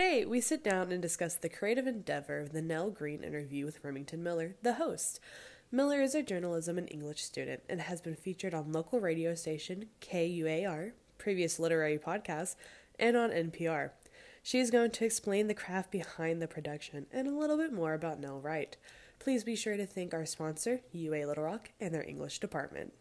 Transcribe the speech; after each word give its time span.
Today, 0.00 0.24
we 0.24 0.40
sit 0.40 0.64
down 0.64 0.92
and 0.92 1.02
discuss 1.02 1.34
the 1.34 1.50
creative 1.50 1.86
endeavor 1.86 2.38
of 2.38 2.52
the 2.52 2.62
Nell 2.62 2.88
Greene 2.88 3.22
interview 3.22 3.66
with 3.66 3.84
Remington 3.84 4.22
Miller, 4.22 4.56
the 4.62 4.72
host. 4.72 5.20
Miller 5.70 6.00
is 6.00 6.14
a 6.14 6.22
journalism 6.22 6.78
and 6.78 6.90
English 6.90 7.22
student 7.22 7.60
and 7.68 7.82
has 7.82 8.00
been 8.00 8.16
featured 8.16 8.54
on 8.54 8.72
local 8.72 8.98
radio 8.98 9.34
station 9.34 9.90
KUAR, 10.00 10.92
previous 11.18 11.58
literary 11.58 11.98
podcasts, 11.98 12.56
and 12.98 13.14
on 13.14 13.28
NPR. 13.28 13.90
She 14.42 14.58
is 14.58 14.70
going 14.70 14.92
to 14.92 15.04
explain 15.04 15.48
the 15.48 15.54
craft 15.54 15.90
behind 15.90 16.40
the 16.40 16.48
production 16.48 17.04
and 17.12 17.28
a 17.28 17.38
little 17.38 17.58
bit 17.58 17.70
more 17.70 17.92
about 17.92 18.20
Nell 18.20 18.40
Wright. 18.40 18.78
Please 19.18 19.44
be 19.44 19.54
sure 19.54 19.76
to 19.76 19.84
thank 19.84 20.14
our 20.14 20.24
sponsor, 20.24 20.80
UA 20.92 21.26
Little 21.26 21.44
Rock, 21.44 21.72
and 21.78 21.94
their 21.94 22.08
English 22.08 22.38
department. 22.38 22.94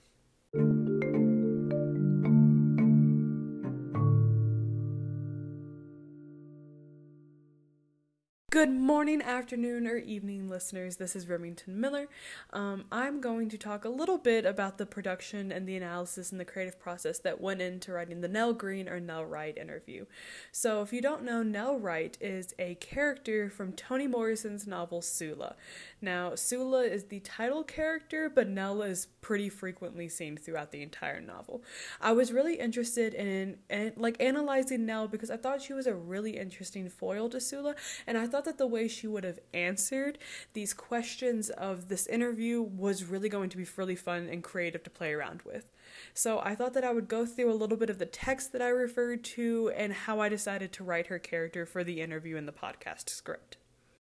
Morning, 9.00 9.22
afternoon, 9.22 9.88
or 9.88 9.96
evening, 9.96 10.50
listeners. 10.50 10.98
This 10.98 11.16
is 11.16 11.30
Remington 11.30 11.80
Miller. 11.80 12.10
Um, 12.52 12.84
I'm 12.92 13.22
going 13.22 13.48
to 13.48 13.58
talk 13.58 13.86
a 13.86 13.90
little 13.90 14.18
bit 14.18 14.46
about 14.46 14.78
the 14.78 14.86
production 14.86 15.54
and 15.54 15.66
the 15.66 15.78
analysis 15.78 16.34
and 16.34 16.40
the 16.40 16.44
creative 16.44 16.78
process 16.78 17.18
that 17.20 17.40
went 17.40 17.62
into 17.62 17.94
writing 17.94 18.20
the 18.20 18.28
Nell 18.28 18.52
Greene 18.52 18.90
or 18.90 19.00
Nell 19.00 19.24
Wright 19.24 19.58
interview. 19.58 20.06
So, 20.52 20.82
if 20.82 20.92
you 20.92 21.02
don't 21.02 21.24
know, 21.24 21.44
Nell 21.44 21.80
Wright 21.80 22.18
is 22.20 22.54
a 22.60 22.76
character 22.76 23.50
from 23.50 23.72
Toni 23.72 24.06
Morrison's 24.06 24.68
novel 24.68 25.02
Sula. 25.02 25.56
Now, 26.02 26.36
Sula 26.36 26.84
is 26.84 27.06
the 27.06 27.22
title 27.22 27.64
character, 27.64 28.30
but 28.30 28.50
Nell 28.50 28.82
is 28.82 29.08
pretty 29.22 29.48
frequently 29.48 30.10
seen 30.10 30.36
throughout 30.36 30.74
the 30.74 30.82
entire 30.82 31.22
novel. 31.22 31.64
I 32.02 32.12
was 32.12 32.34
really 32.34 32.56
interested 32.56 33.14
in, 33.14 33.60
in 33.70 33.94
like 33.96 34.22
analyzing 34.22 34.86
Nell 34.86 35.08
because 35.08 35.32
I 35.32 35.38
thought 35.38 35.62
she 35.62 35.72
was 35.72 35.88
a 35.88 35.96
really 35.96 36.38
interesting 36.38 36.90
foil 36.90 37.30
to 37.30 37.40
Sula, 37.40 37.76
and 38.06 38.18
I 38.18 38.28
thought 38.28 38.40
thought 38.40 38.46
that 38.46 38.58
the 38.58 38.68
way 38.68 38.88
she 38.90 39.08
would 39.08 39.24
have 39.24 39.40
answered 39.54 40.18
these 40.54 40.74
questions 40.74 41.50
of 41.50 41.88
this 41.88 42.08
interview 42.08 42.62
was 42.62 43.06
really 43.06 43.30
going 43.30 43.50
to 43.50 43.58
be 43.58 43.66
really 43.78 43.96
fun 43.96 44.28
and 44.30 44.44
creative 44.44 44.84
to 44.84 44.90
play 44.90 45.14
around 45.14 45.42
with. 45.44 45.72
So 46.14 46.42
I 46.44 46.56
thought 46.56 46.74
that 46.74 46.84
I 46.84 46.92
would 46.92 47.08
go 47.08 47.26
through 47.26 47.52
a 47.52 47.56
little 47.56 47.78
bit 47.78 47.90
of 47.90 48.00
the 48.00 48.06
text 48.06 48.52
that 48.52 48.62
I 48.62 48.70
referred 48.70 49.24
to 49.26 49.72
and 49.76 49.94
how 49.94 50.20
I 50.20 50.30
decided 50.30 50.72
to 50.74 50.84
write 50.84 51.08
her 51.08 51.20
character 51.20 51.66
for 51.66 51.84
the 51.84 52.02
interview 52.02 52.36
in 52.36 52.46
the 52.46 52.52
podcast 52.52 53.10
script. 53.10 53.58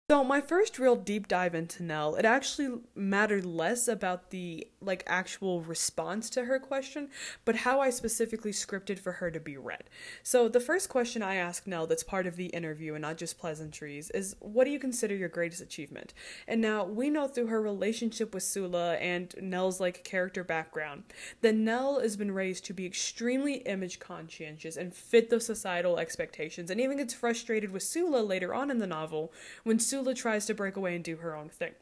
So 0.09 0.23
my 0.23 0.41
first 0.41 0.79
real 0.79 0.97
deep 0.97 1.27
dive 1.27 1.55
into 1.55 1.81
Nell, 1.81 2.15
it 2.15 2.25
actually 2.25 2.81
mattered 2.93 3.45
less 3.45 3.87
about 3.87 4.31
the 4.31 4.67
like 4.85 5.03
actual 5.07 5.61
response 5.61 6.29
to 6.31 6.45
her 6.45 6.59
question, 6.59 7.09
but 7.45 7.57
how 7.57 7.79
I 7.79 7.89
specifically 7.89 8.51
scripted 8.51 8.99
for 8.99 9.13
her 9.13 9.31
to 9.31 9.39
be 9.39 9.57
read. 9.57 9.83
So 10.23 10.47
the 10.47 10.59
first 10.59 10.89
question 10.89 11.21
I 11.21 11.35
ask 11.35 11.67
Nell 11.67 11.87
that's 11.87 12.03
part 12.03 12.27
of 12.27 12.35
the 12.35 12.47
interview 12.47 12.93
and 12.93 13.01
not 13.01 13.17
just 13.17 13.37
pleasantries 13.37 14.09
is 14.11 14.35
what 14.39 14.65
do 14.65 14.71
you 14.71 14.79
consider 14.79 15.15
your 15.15 15.29
greatest 15.29 15.61
achievement? 15.61 16.13
And 16.47 16.61
now 16.61 16.83
we 16.83 17.09
know 17.09 17.27
through 17.27 17.47
her 17.47 17.61
relationship 17.61 18.33
with 18.33 18.43
Sula 18.43 18.95
and 18.95 19.33
Nell's 19.41 19.79
like 19.79 20.03
character 20.03 20.43
background 20.43 21.03
that 21.41 21.55
Nell 21.55 21.99
has 21.99 22.15
been 22.15 22.31
raised 22.31 22.65
to 22.65 22.73
be 22.73 22.85
extremely 22.85 23.55
image 23.55 23.99
conscientious 23.99 24.77
and 24.77 24.93
fit 24.93 25.29
the 25.29 25.39
societal 25.39 25.97
expectations 25.97 26.69
and 26.69 26.79
even 26.79 26.97
gets 26.97 27.13
frustrated 27.13 27.71
with 27.71 27.83
Sula 27.83 28.21
later 28.21 28.53
on 28.53 28.71
in 28.71 28.79
the 28.79 28.87
novel 28.87 29.31
when 29.63 29.79
Sula 29.79 30.13
tries 30.13 30.45
to 30.45 30.53
break 30.53 30.75
away 30.75 30.95
and 30.95 31.03
do 31.03 31.17
her 31.17 31.35
own 31.35 31.49
thing. 31.49 31.73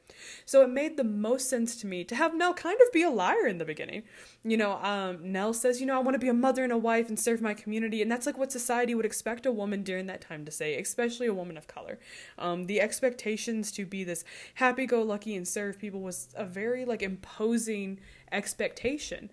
So 0.45 0.61
it 0.61 0.69
made 0.69 0.97
the 0.97 1.03
most 1.03 1.49
sense 1.49 1.75
to 1.77 1.87
me 1.87 2.03
to 2.05 2.15
have 2.15 2.35
Nell 2.35 2.53
kind 2.53 2.79
of 2.81 2.90
be 2.91 3.03
a 3.03 3.09
liar 3.09 3.47
in 3.47 3.57
the 3.57 3.65
beginning. 3.65 4.03
You 4.43 4.57
know, 4.57 4.73
um, 4.77 5.31
Nell 5.31 5.53
says, 5.53 5.79
you 5.79 5.85
know, 5.85 5.95
I 5.95 5.99
want 5.99 6.15
to 6.15 6.19
be 6.19 6.27
a 6.27 6.33
mother 6.33 6.63
and 6.63 6.73
a 6.73 6.77
wife 6.77 7.09
and 7.09 7.19
serve 7.19 7.41
my 7.41 7.53
community. 7.53 8.01
And 8.01 8.11
that's 8.11 8.25
like 8.25 8.37
what 8.37 8.51
society 8.51 8.95
would 8.95 9.05
expect 9.05 9.45
a 9.45 9.51
woman 9.51 9.83
during 9.83 10.07
that 10.07 10.21
time 10.21 10.45
to 10.45 10.51
say, 10.51 10.79
especially 10.79 11.27
a 11.27 11.33
woman 11.33 11.57
of 11.57 11.67
color. 11.67 11.99
Um, 12.37 12.65
the 12.65 12.81
expectations 12.81 13.71
to 13.73 13.85
be 13.85 14.03
this 14.03 14.23
happy 14.55 14.85
go 14.85 15.01
lucky 15.01 15.35
and 15.35 15.47
serve 15.47 15.79
people 15.79 16.01
was 16.01 16.29
a 16.35 16.45
very 16.45 16.85
like 16.85 17.01
imposing 17.01 17.99
expectation 18.31 19.29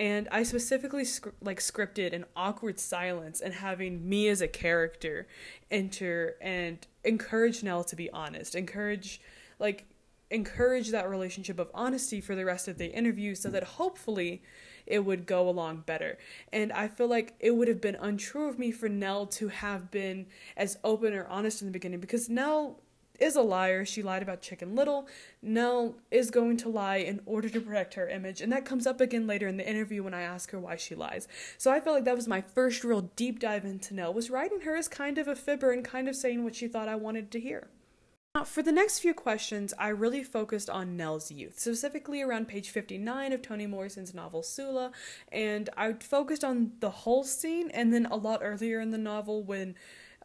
and 0.00 0.28
I 0.30 0.44
specifically 0.44 1.04
like 1.42 1.60
scripted 1.60 2.14
an 2.14 2.24
awkward 2.34 2.80
silence 2.80 3.40
and 3.40 3.52
having 3.52 4.08
me 4.08 4.28
as 4.28 4.40
a 4.40 4.48
character 4.48 5.26
enter 5.70 6.36
and 6.40 6.86
encourage 7.04 7.62
Nell 7.62 7.84
to 7.84 7.96
be 7.96 8.10
honest, 8.10 8.54
encourage 8.54 9.20
like 9.58 9.84
encourage 10.30 10.90
that 10.90 11.08
relationship 11.08 11.58
of 11.58 11.70
honesty 11.74 12.20
for 12.20 12.34
the 12.34 12.44
rest 12.44 12.68
of 12.68 12.78
the 12.78 12.92
interview 12.92 13.34
so 13.34 13.50
that 13.50 13.64
hopefully 13.64 14.42
it 14.86 15.04
would 15.04 15.26
go 15.26 15.48
along 15.48 15.84
better. 15.86 16.18
And 16.52 16.72
I 16.72 16.88
feel 16.88 17.08
like 17.08 17.34
it 17.40 17.52
would 17.52 17.68
have 17.68 17.80
been 17.80 17.96
untrue 17.96 18.48
of 18.48 18.58
me 18.58 18.70
for 18.70 18.88
Nell 18.88 19.26
to 19.26 19.48
have 19.48 19.90
been 19.90 20.26
as 20.56 20.78
open 20.84 21.14
or 21.14 21.26
honest 21.26 21.62
in 21.62 21.68
the 21.68 21.72
beginning 21.72 22.00
because 22.00 22.28
Nell 22.28 22.80
is 23.20 23.36
a 23.36 23.42
liar. 23.42 23.84
She 23.84 24.02
lied 24.02 24.22
about 24.22 24.40
Chicken 24.40 24.74
Little. 24.74 25.06
Nell 25.42 25.96
is 26.10 26.30
going 26.30 26.56
to 26.58 26.68
lie 26.68 26.96
in 26.96 27.20
order 27.26 27.48
to 27.50 27.60
protect 27.60 27.94
her 27.94 28.08
image. 28.08 28.40
And 28.40 28.50
that 28.52 28.64
comes 28.64 28.86
up 28.86 29.00
again 29.00 29.26
later 29.26 29.46
in 29.46 29.58
the 29.58 29.68
interview 29.68 30.02
when 30.02 30.14
I 30.14 30.22
ask 30.22 30.50
her 30.50 30.58
why 30.58 30.76
she 30.76 30.94
lies. 30.94 31.28
So 31.58 31.70
I 31.70 31.80
felt 31.80 31.96
like 31.96 32.04
that 32.06 32.16
was 32.16 32.26
my 32.26 32.40
first 32.40 32.82
real 32.82 33.02
deep 33.16 33.38
dive 33.38 33.64
into 33.64 33.94
Nell, 33.94 34.14
was 34.14 34.30
writing 34.30 34.62
her 34.62 34.74
as 34.74 34.88
kind 34.88 35.18
of 35.18 35.28
a 35.28 35.36
fibber 35.36 35.70
and 35.70 35.84
kind 35.84 36.08
of 36.08 36.16
saying 36.16 36.42
what 36.42 36.56
she 36.56 36.66
thought 36.66 36.88
I 36.88 36.96
wanted 36.96 37.30
to 37.32 37.40
hear. 37.40 37.68
Now, 38.36 38.44
for 38.44 38.62
the 38.62 38.70
next 38.70 39.00
few 39.00 39.12
questions, 39.12 39.74
I 39.76 39.88
really 39.88 40.22
focused 40.22 40.70
on 40.70 40.96
Nell's 40.96 41.32
youth, 41.32 41.58
specifically 41.58 42.22
around 42.22 42.46
page 42.46 42.70
59 42.70 43.32
of 43.32 43.42
Toni 43.42 43.66
Morrison's 43.66 44.14
novel 44.14 44.44
Sula, 44.44 44.92
and 45.32 45.68
I 45.76 45.94
focused 45.94 46.44
on 46.44 46.70
the 46.78 46.90
whole 46.90 47.24
scene 47.24 47.72
and 47.72 47.92
then 47.92 48.06
a 48.06 48.14
lot 48.14 48.38
earlier 48.40 48.78
in 48.78 48.92
the 48.92 48.98
novel 48.98 49.42
when 49.42 49.74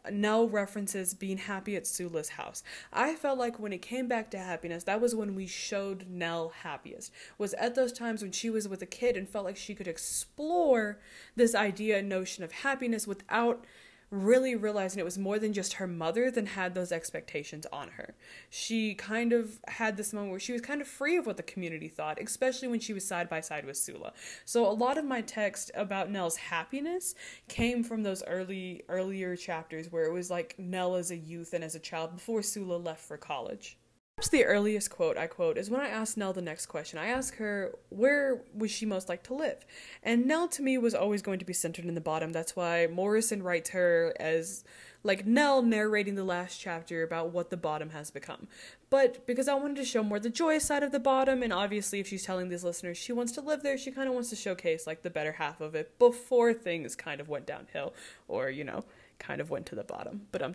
Nell 0.08 0.48
references 0.48 1.14
being 1.14 1.36
happy 1.36 1.74
at 1.74 1.84
Sula's 1.84 2.28
house. 2.28 2.62
I 2.92 3.16
felt 3.16 3.40
like 3.40 3.58
when 3.58 3.72
it 3.72 3.82
came 3.82 4.06
back 4.06 4.30
to 4.30 4.38
happiness, 4.38 4.84
that 4.84 5.00
was 5.00 5.16
when 5.16 5.34
we 5.34 5.48
showed 5.48 6.06
Nell 6.08 6.52
happiest. 6.62 7.12
Was 7.38 7.54
at 7.54 7.74
those 7.74 7.92
times 7.92 8.22
when 8.22 8.30
she 8.30 8.50
was 8.50 8.68
with 8.68 8.82
a 8.82 8.86
kid 8.86 9.16
and 9.16 9.28
felt 9.28 9.44
like 9.44 9.56
she 9.56 9.74
could 9.74 9.88
explore 9.88 11.00
this 11.34 11.56
idea 11.56 11.98
and 11.98 12.08
notion 12.08 12.44
of 12.44 12.52
happiness 12.52 13.04
without 13.04 13.64
really 14.10 14.54
realizing 14.54 15.00
it 15.00 15.04
was 15.04 15.18
more 15.18 15.38
than 15.38 15.52
just 15.52 15.74
her 15.74 15.86
mother 15.86 16.30
than 16.30 16.46
had 16.46 16.74
those 16.74 16.92
expectations 16.92 17.66
on 17.72 17.88
her. 17.88 18.14
She 18.48 18.94
kind 18.94 19.32
of 19.32 19.58
had 19.66 19.96
this 19.96 20.12
moment 20.12 20.30
where 20.30 20.40
she 20.40 20.52
was 20.52 20.60
kind 20.60 20.80
of 20.80 20.86
free 20.86 21.16
of 21.16 21.26
what 21.26 21.36
the 21.36 21.42
community 21.42 21.88
thought, 21.88 22.20
especially 22.22 22.68
when 22.68 22.80
she 22.80 22.92
was 22.92 23.06
side 23.06 23.28
by 23.28 23.40
side 23.40 23.66
with 23.66 23.76
Sula. 23.76 24.12
So 24.44 24.66
a 24.66 24.70
lot 24.70 24.98
of 24.98 25.04
my 25.04 25.22
text 25.22 25.70
about 25.74 26.10
Nell's 26.10 26.36
happiness 26.36 27.14
came 27.48 27.82
from 27.82 28.02
those 28.02 28.22
early 28.24 28.84
earlier 28.88 29.34
chapters 29.36 29.90
where 29.90 30.04
it 30.04 30.12
was 30.12 30.30
like 30.30 30.54
Nell 30.58 30.94
as 30.94 31.10
a 31.10 31.16
youth 31.16 31.52
and 31.52 31.64
as 31.64 31.74
a 31.74 31.80
child 31.80 32.14
before 32.14 32.42
Sula 32.42 32.76
left 32.76 33.04
for 33.04 33.16
college. 33.16 33.76
Perhaps 34.16 34.30
the 34.30 34.46
earliest 34.46 34.88
quote 34.88 35.18
I 35.18 35.26
quote 35.26 35.58
is 35.58 35.68
when 35.68 35.82
I 35.82 35.88
asked 35.88 36.16
Nell 36.16 36.32
the 36.32 36.40
next 36.40 36.66
question. 36.66 36.98
I 36.98 37.08
asked 37.08 37.34
her 37.34 37.74
where 37.90 38.40
would 38.54 38.70
she 38.70 38.86
most 38.86 39.10
like 39.10 39.22
to 39.24 39.34
live, 39.34 39.66
and 40.02 40.24
Nell 40.24 40.48
to 40.48 40.62
me 40.62 40.78
was 40.78 40.94
always 40.94 41.20
going 41.20 41.38
to 41.38 41.44
be 41.44 41.52
centered 41.52 41.84
in 41.84 41.94
the 41.94 42.00
bottom. 42.00 42.32
That's 42.32 42.56
why 42.56 42.86
Morrison 42.90 43.42
writes 43.42 43.70
her 43.70 44.14
as 44.18 44.64
like 45.02 45.26
Nell 45.26 45.60
narrating 45.60 46.14
the 46.14 46.24
last 46.24 46.58
chapter 46.58 47.02
about 47.02 47.32
what 47.32 47.50
the 47.50 47.58
bottom 47.58 47.90
has 47.90 48.10
become. 48.10 48.48
But 48.88 49.26
because 49.26 49.48
I 49.48 49.54
wanted 49.54 49.76
to 49.76 49.84
show 49.84 50.02
more 50.02 50.18
the 50.18 50.30
joyous 50.30 50.64
side 50.64 50.82
of 50.82 50.92
the 50.92 50.98
bottom, 50.98 51.42
and 51.42 51.52
obviously 51.52 52.00
if 52.00 52.08
she's 52.08 52.24
telling 52.24 52.48
these 52.48 52.64
listeners 52.64 52.96
she 52.96 53.12
wants 53.12 53.32
to 53.32 53.42
live 53.42 53.62
there, 53.62 53.76
she 53.76 53.90
kind 53.90 54.08
of 54.08 54.14
wants 54.14 54.30
to 54.30 54.36
showcase 54.36 54.86
like 54.86 55.02
the 55.02 55.10
better 55.10 55.32
half 55.32 55.60
of 55.60 55.74
it 55.74 55.98
before 55.98 56.54
things 56.54 56.96
kind 56.96 57.20
of 57.20 57.28
went 57.28 57.44
downhill, 57.44 57.92
or 58.28 58.48
you 58.48 58.64
know, 58.64 58.82
kind 59.18 59.42
of 59.42 59.50
went 59.50 59.66
to 59.66 59.74
the 59.74 59.84
bottom. 59.84 60.22
But 60.32 60.40
um. 60.40 60.54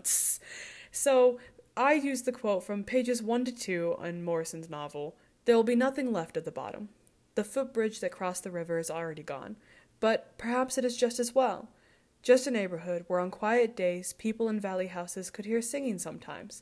So 0.94 1.40
I 1.82 1.94
used 1.94 2.26
the 2.26 2.32
quote 2.32 2.64
from 2.64 2.84
pages 2.84 3.24
1 3.24 3.44
to 3.46 3.52
2 3.52 3.96
in 4.04 4.24
Morrison's 4.24 4.70
novel 4.70 5.16
There 5.46 5.56
will 5.56 5.64
be 5.64 5.76
nothing 5.76 6.14
left 6.14 6.38
at 6.38 6.46
the 6.46 6.52
bottom. 6.52 6.90
The 7.34 7.44
footbridge 7.44 8.02
that 8.02 8.12
crossed 8.12 8.44
the 8.44 8.52
river 8.52 8.78
is 8.78 8.92
already 8.92 9.24
gone, 9.24 9.56
but 10.00 10.38
perhaps 10.38 10.78
it 10.78 10.86
is 10.86 10.96
just 10.96 11.20
as 11.20 11.34
well. 11.34 11.70
Just 12.22 12.46
a 12.46 12.52
neighborhood 12.52 13.06
where 13.08 13.20
on 13.20 13.32
quiet 13.32 13.76
days 13.76 14.14
people 14.14 14.48
in 14.48 14.60
valley 14.60 14.88
houses 14.88 15.32
could 15.32 15.46
hear 15.46 15.60
singing 15.60 15.98
sometimes. 15.98 16.62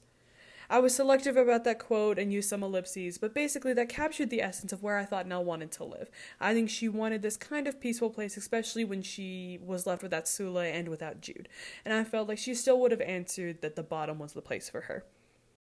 I 0.71 0.79
was 0.79 0.93
selective 0.93 1.35
about 1.35 1.63
that 1.63 1.79
quote 1.79 2.19
and 2.19 2.31
used 2.31 2.47
some 2.47 2.61
ellipses, 2.61 3.17
but 3.17 3.33
basically 3.33 3.73
that 3.73 3.89
captured 3.89 4.29
the 4.29 4.41
essence 4.41 4.71
of 4.71 4.83
where 4.83 4.97
I 4.97 5.05
thought 5.05 5.27
Nell 5.27 5.43
wanted 5.43 5.71
to 5.73 5.83
live. 5.83 6.11
I 6.39 6.53
think 6.53 6.69
she 6.69 6.87
wanted 6.87 7.23
this 7.23 7.37
kind 7.37 7.67
of 7.67 7.81
peaceful 7.81 8.11
place, 8.11 8.37
especially 8.37 8.85
when 8.85 9.01
she 9.01 9.57
was 9.63 9.87
left 9.87 10.03
without 10.03 10.27
Sula 10.27 10.65
and 10.65 10.87
without 10.87 11.21
Jude. 11.21 11.49
And 11.83 11.93
I 11.93 12.03
felt 12.03 12.27
like 12.27 12.37
she 12.37 12.53
still 12.53 12.79
would 12.81 12.91
have 12.91 13.01
answered 13.01 13.61
that 13.61 13.75
the 13.75 13.83
bottom 13.83 14.19
was 14.19 14.33
the 14.33 14.43
place 14.43 14.69
for 14.69 14.81
her. 14.81 15.05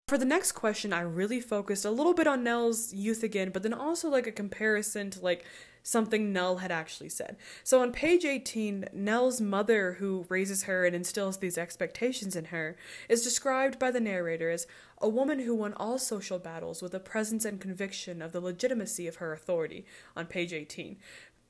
For 0.07 0.19
the 0.19 0.27
next 0.27 0.53
question, 0.53 0.93
I 0.93 1.01
really 1.01 1.41
focused 1.41 1.87
a 1.87 1.91
little 1.91 2.13
bit 2.13 2.27
on 2.27 2.45
Nell's 2.45 2.93
youth 2.93 3.23
again, 3.23 3.49
but 3.49 3.63
then 3.63 3.73
also 3.73 4.11
like 4.11 4.27
a 4.27 4.33
comparison 4.33 5.09
to 5.09 5.21
like 5.21 5.47
something 5.83 6.31
Nell 6.31 6.59
had 6.59 6.71
actually 6.71 7.09
said. 7.09 7.39
So 7.63 7.81
on 7.81 7.91
page 7.91 8.27
18, 8.27 8.91
Nell's 8.93 9.41
mother, 9.41 9.95
who 9.95 10.27
raises 10.29 10.65
her 10.65 10.85
and 10.85 10.95
instills 10.95 11.39
these 11.39 11.57
expectations 11.57 12.37
in 12.37 12.47
her, 12.47 12.77
is 13.09 13.25
described 13.25 13.79
by 13.79 13.91
the 13.91 13.99
narrator 13.99 14.51
as 14.51 14.67
a 14.99 15.09
woman 15.09 15.39
who 15.39 15.55
won 15.55 15.73
all 15.73 15.97
social 15.97 16.39
battles 16.39 16.83
with 16.83 16.93
a 16.93 17.01
presence 17.01 17.47
and 17.47 17.59
conviction 17.59 18.21
of 18.21 18.33
the 18.33 18.41
legitimacy 18.41 19.09
of 19.09 19.17
her 19.17 19.33
authority 19.33 19.87
on 20.15 20.27
page 20.27 20.53
18. 20.53 20.99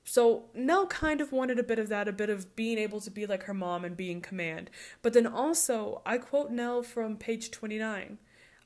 So 0.05 0.45
Nell 0.55 0.87
kind 0.87 1.21
of 1.21 1.33
wanted 1.33 1.59
a 1.59 1.65
bit 1.65 1.81
of 1.81 1.89
that, 1.89 2.06
a 2.06 2.12
bit 2.12 2.31
of 2.31 2.55
being 2.55 2.79
able 2.79 3.01
to 3.01 3.11
be 3.11 3.27
like 3.27 3.43
her 3.45 3.55
mom 3.55 3.85
and 3.85 3.97
be 3.97 4.12
in 4.12 4.21
command. 4.21 4.71
But 5.03 5.12
then 5.12 5.27
also, 5.27 6.03
I 6.06 6.19
quote 6.19 6.53
Nell 6.53 6.85
from 6.85 7.17
page 7.17 7.51
29. 7.51 8.19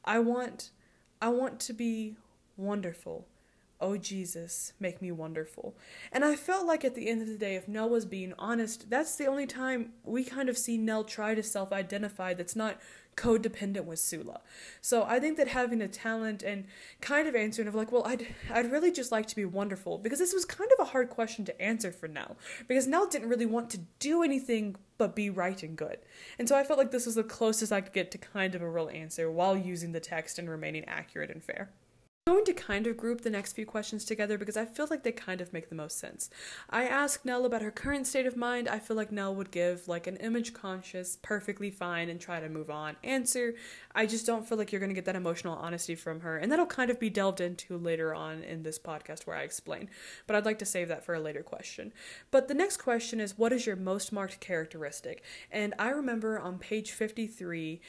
I 0.08 0.20
want 0.20 0.70
I 1.20 1.28
want 1.28 1.60
to 1.60 1.74
be 1.74 2.16
wonderful. 2.56 3.26
Oh 3.80 3.96
Jesus, 3.96 4.72
make 4.80 5.00
me 5.00 5.12
wonderful. 5.12 5.76
And 6.10 6.24
I 6.24 6.34
felt 6.34 6.66
like 6.66 6.84
at 6.84 6.96
the 6.96 7.08
end 7.08 7.22
of 7.22 7.28
the 7.28 7.38
day, 7.38 7.54
if 7.54 7.68
Nell 7.68 7.88
was 7.88 8.04
being 8.04 8.34
honest, 8.36 8.90
that's 8.90 9.14
the 9.14 9.26
only 9.26 9.46
time 9.46 9.92
we 10.04 10.24
kind 10.24 10.48
of 10.48 10.58
see 10.58 10.76
Nell 10.76 11.04
try 11.04 11.34
to 11.36 11.42
self 11.44 11.72
identify 11.72 12.34
that's 12.34 12.56
not 12.56 12.78
codependent 13.16 13.84
with 13.84 13.98
Sula. 13.98 14.40
So 14.80 15.02
I 15.02 15.20
think 15.20 15.36
that 15.36 15.48
having 15.48 15.80
a 15.80 15.88
talent 15.88 16.42
and 16.42 16.64
kind 17.00 17.28
of 17.28 17.34
answering 17.34 17.68
of 17.68 17.74
like, 17.74 17.92
well, 17.92 18.04
I'd 18.04 18.26
I'd 18.50 18.70
really 18.72 18.90
just 18.90 19.12
like 19.12 19.26
to 19.26 19.36
be 19.36 19.44
wonderful 19.44 19.98
because 19.98 20.18
this 20.18 20.34
was 20.34 20.44
kind 20.44 20.70
of 20.76 20.86
a 20.86 20.90
hard 20.90 21.10
question 21.10 21.44
to 21.44 21.62
answer 21.62 21.92
for 21.92 22.08
Nell 22.08 22.36
because 22.66 22.88
Nell 22.88 23.06
didn't 23.06 23.28
really 23.28 23.46
want 23.46 23.70
to 23.70 23.80
do 24.00 24.24
anything 24.24 24.76
but 24.98 25.14
be 25.14 25.30
right 25.30 25.62
and 25.62 25.76
good. 25.76 25.98
And 26.38 26.48
so 26.48 26.56
I 26.56 26.64
felt 26.64 26.80
like 26.80 26.90
this 26.90 27.06
was 27.06 27.14
the 27.14 27.22
closest 27.22 27.72
I 27.72 27.80
could 27.80 27.92
get 27.92 28.10
to 28.12 28.18
kind 28.18 28.56
of 28.56 28.62
a 28.62 28.70
real 28.70 28.88
answer 28.88 29.30
while 29.30 29.56
using 29.56 29.92
the 29.92 30.00
text 30.00 30.38
and 30.38 30.50
remaining 30.50 30.84
accurate 30.86 31.30
and 31.30 31.44
fair 31.44 31.70
going 32.28 32.44
to 32.44 32.52
kind 32.52 32.86
of 32.86 32.94
group 32.94 33.22
the 33.22 33.30
next 33.30 33.54
few 33.54 33.64
questions 33.64 34.04
together 34.04 34.36
because 34.36 34.58
I 34.58 34.66
feel 34.66 34.86
like 34.90 35.02
they 35.02 35.12
kind 35.12 35.40
of 35.40 35.50
make 35.54 35.70
the 35.70 35.74
most 35.74 35.98
sense. 35.98 36.28
I 36.68 36.84
asked 36.84 37.24
Nell 37.24 37.46
about 37.46 37.62
her 37.62 37.70
current 37.70 38.06
state 38.06 38.26
of 38.26 38.36
mind. 38.36 38.68
I 38.68 38.80
feel 38.80 38.98
like 38.98 39.10
Nell 39.10 39.34
would 39.34 39.50
give 39.50 39.88
like 39.88 40.06
an 40.06 40.16
image 40.16 40.52
conscious, 40.52 41.16
perfectly 41.22 41.70
fine, 41.70 42.10
and 42.10 42.20
try 42.20 42.38
to 42.38 42.50
move 42.50 42.68
on 42.68 42.96
answer. 43.02 43.54
I 43.94 44.04
just 44.04 44.26
don't 44.26 44.46
feel 44.46 44.58
like 44.58 44.70
you're 44.70 44.78
going 44.78 44.90
to 44.90 44.94
get 44.94 45.06
that 45.06 45.16
emotional 45.16 45.56
honesty 45.56 45.94
from 45.94 46.20
her, 46.20 46.36
and 46.36 46.52
that'll 46.52 46.66
kind 46.66 46.90
of 46.90 47.00
be 47.00 47.08
delved 47.08 47.40
into 47.40 47.78
later 47.78 48.14
on 48.14 48.42
in 48.42 48.62
this 48.62 48.78
podcast 48.78 49.26
where 49.26 49.36
I 49.36 49.42
explain. 49.42 49.88
But 50.26 50.36
I'd 50.36 50.44
like 50.44 50.58
to 50.58 50.66
save 50.66 50.88
that 50.88 51.06
for 51.06 51.14
a 51.14 51.20
later 51.20 51.42
question. 51.42 51.94
But 52.30 52.46
the 52.48 52.54
next 52.54 52.76
question 52.76 53.20
is 53.20 53.38
what 53.38 53.54
is 53.54 53.64
your 53.64 53.76
most 53.76 54.12
marked 54.12 54.38
characteristic? 54.38 55.22
And 55.50 55.72
I 55.78 55.88
remember 55.88 56.38
on 56.38 56.58
page 56.58 56.90
53, 56.90 57.80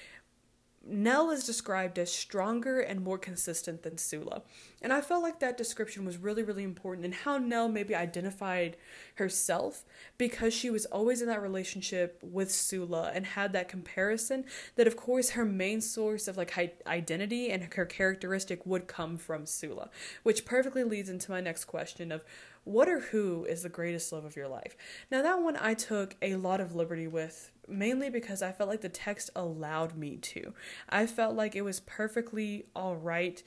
Nell 0.85 1.29
is 1.29 1.45
described 1.45 1.99
as 1.99 2.11
stronger 2.11 2.79
and 2.79 3.03
more 3.03 3.17
consistent 3.17 3.83
than 3.83 3.97
Sula. 3.97 4.43
And 4.81 4.93
I 4.93 5.01
felt 5.01 5.21
like 5.21 5.39
that 5.39 5.57
description 5.57 6.05
was 6.05 6.17
really, 6.17 6.41
really 6.41 6.63
important 6.63 7.05
in 7.05 7.11
how 7.11 7.37
Nell 7.37 7.67
maybe 7.67 7.93
identified 7.93 8.77
herself 9.15 9.83
because 10.17 10.53
she 10.53 10.69
was 10.69 10.85
always 10.85 11.21
in 11.21 11.27
that 11.27 11.41
relationship 11.41 12.19
with 12.23 12.51
Sula 12.51 13.11
and 13.13 13.25
had 13.25 13.51
that 13.53 13.67
comparison 13.67 14.45
that, 14.77 14.87
of 14.87 14.95
course, 14.95 15.31
her 15.31 15.45
main 15.45 15.81
source 15.81 16.27
of 16.27 16.37
like 16.37 16.57
identity 16.87 17.51
and 17.51 17.73
her 17.73 17.85
characteristic 17.85 18.65
would 18.65 18.87
come 18.87 19.17
from 19.17 19.45
Sula, 19.45 19.89
which 20.23 20.45
perfectly 20.45 20.83
leads 20.83 21.09
into 21.09 21.31
my 21.31 21.41
next 21.41 21.65
question 21.65 22.11
of 22.11 22.23
what 22.63 22.87
or 22.87 22.99
who 22.99 23.45
is 23.45 23.63
the 23.63 23.69
greatest 23.69 24.11
love 24.11 24.25
of 24.25 24.35
your 24.35 24.47
life? 24.47 24.75
Now, 25.09 25.21
that 25.21 25.41
one 25.41 25.57
I 25.59 25.73
took 25.73 26.15
a 26.21 26.35
lot 26.35 26.61
of 26.61 26.75
liberty 26.75 27.07
with 27.07 27.51
mainly 27.67 28.09
because 28.09 28.41
I 28.41 28.51
felt 28.51 28.69
like 28.69 28.81
the 28.81 28.89
text 28.89 29.29
allowed 29.35 29.95
me 29.95 30.17
to. 30.17 30.53
I 30.89 31.05
felt 31.05 31.35
like 31.35 31.55
it 31.55 31.61
was 31.61 31.79
perfectly 31.81 32.65
all 32.75 32.95
right 32.95 33.41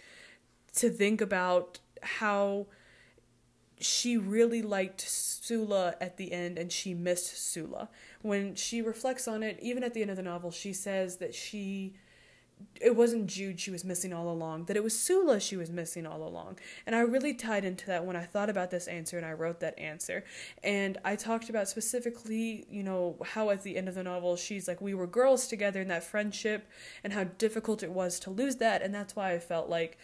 to 0.76 0.90
think 0.90 1.20
about 1.20 1.80
how 2.02 2.66
she 3.78 4.16
really 4.16 4.62
liked 4.62 5.00
Sula 5.00 5.96
at 6.00 6.16
the 6.16 6.32
end 6.32 6.56
and 6.56 6.70
she 6.70 6.94
missed 6.94 7.36
Sula. 7.36 7.88
When 8.22 8.54
she 8.54 8.80
reflects 8.80 9.26
on 9.26 9.42
it, 9.42 9.58
even 9.60 9.82
at 9.82 9.92
the 9.92 10.02
end 10.02 10.10
of 10.10 10.16
the 10.16 10.22
novel, 10.22 10.50
she 10.50 10.72
says 10.72 11.16
that 11.16 11.34
she 11.34 11.94
it 12.80 12.96
wasn't 12.96 13.26
Jude 13.26 13.60
she 13.60 13.70
was 13.70 13.84
missing 13.84 14.12
all 14.12 14.30
along, 14.30 14.64
that 14.66 14.76
it 14.76 14.84
was 14.84 14.98
Sula 14.98 15.40
she 15.40 15.56
was 15.56 15.70
missing 15.70 16.06
all 16.06 16.26
along. 16.26 16.58
And 16.86 16.96
I 16.96 17.00
really 17.00 17.34
tied 17.34 17.64
into 17.64 17.86
that 17.86 18.04
when 18.04 18.16
I 18.16 18.24
thought 18.24 18.50
about 18.50 18.70
this 18.70 18.86
answer 18.86 19.16
and 19.16 19.26
I 19.26 19.32
wrote 19.32 19.60
that 19.60 19.78
answer. 19.78 20.24
And 20.62 20.98
I 21.04 21.16
talked 21.16 21.48
about 21.48 21.68
specifically, 21.68 22.66
you 22.70 22.82
know, 22.82 23.16
how 23.24 23.50
at 23.50 23.62
the 23.62 23.76
end 23.76 23.88
of 23.88 23.94
the 23.94 24.02
novel 24.02 24.36
she's 24.36 24.68
like, 24.68 24.80
we 24.80 24.94
were 24.94 25.06
girls 25.06 25.46
together 25.46 25.80
in 25.80 25.88
that 25.88 26.04
friendship 26.04 26.68
and 27.04 27.12
how 27.12 27.24
difficult 27.24 27.82
it 27.82 27.90
was 27.90 28.18
to 28.20 28.30
lose 28.30 28.56
that. 28.56 28.82
And 28.82 28.94
that's 28.94 29.16
why 29.16 29.32
I 29.32 29.38
felt 29.38 29.68
like 29.68 29.98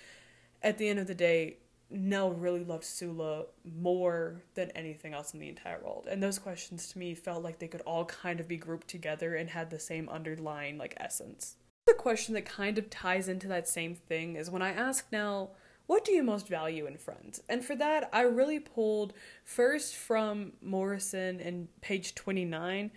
at 0.63 0.79
the 0.79 0.89
end 0.89 0.99
of 0.99 1.07
the 1.07 1.15
day, 1.15 1.59
Nell 1.91 2.33
really 2.33 2.65
loved 2.65 2.85
Sula 2.85 3.45
more 3.65 4.43
than 4.55 4.71
anything 4.73 5.15
else 5.15 5.33
in 5.33 5.41
the 5.41 5.49
entire 5.49 5.81
world. 5.83 6.07
And 6.11 6.23
those 6.23 6.39
questions 6.39 6.89
to 6.89 6.99
me 6.99 7.15
felt 7.15 7.43
like 7.43 7.59
they 7.59 7.69
could 7.69 7.81
all 7.83 8.05
kind 8.05 8.41
of 8.41 8.49
be 8.49 8.59
grouped 8.59 8.89
together 8.89 9.35
and 9.35 9.49
had 9.49 9.71
the 9.71 9.79
same 9.79 10.09
underlying 10.09 10.77
like 10.77 10.95
essence. 10.99 11.57
The 11.89 11.95
question 11.95 12.35
that 12.35 12.45
kind 12.45 12.77
of 12.77 12.91
ties 12.91 13.31
into 13.31 13.49
that 13.49 13.67
same 13.67 13.95
thing 13.95 14.37
is 14.37 14.51
when 14.51 14.61
I 14.61 14.73
ask 14.73 15.07
Nell, 15.11 15.55
what 15.87 16.05
do 16.05 16.13
you 16.13 16.23
most 16.23 16.47
value 16.47 16.85
in 16.85 16.99
friends? 16.99 17.41
And 17.49 17.65
for 17.65 17.75
that, 17.77 18.11
I 18.13 18.21
really 18.23 18.61
pulled 18.61 19.15
first 19.43 19.97
from 19.97 20.53
Morrison 20.61 21.41
in 21.41 21.69
page 21.81 22.15
29, 22.15 22.91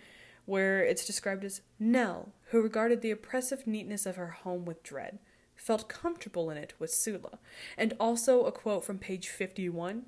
where 0.44 0.84
it's 0.84 1.06
described 1.06 1.42
as 1.42 1.62
Nell, 1.78 2.34
who 2.50 2.60
regarded 2.60 3.00
the 3.00 3.10
oppressive 3.10 3.66
neatness 3.66 4.04
of 4.04 4.16
her 4.16 4.28
home 4.28 4.66
with 4.66 4.82
dread, 4.82 5.20
felt 5.56 5.88
comfortable 5.88 6.50
in 6.50 6.58
it 6.58 6.74
with 6.78 6.90
Sula. 6.90 7.38
And 7.78 7.94
also 7.98 8.44
a 8.44 8.52
quote 8.52 8.84
from 8.84 8.98
page 8.98 9.30
51 9.30 10.04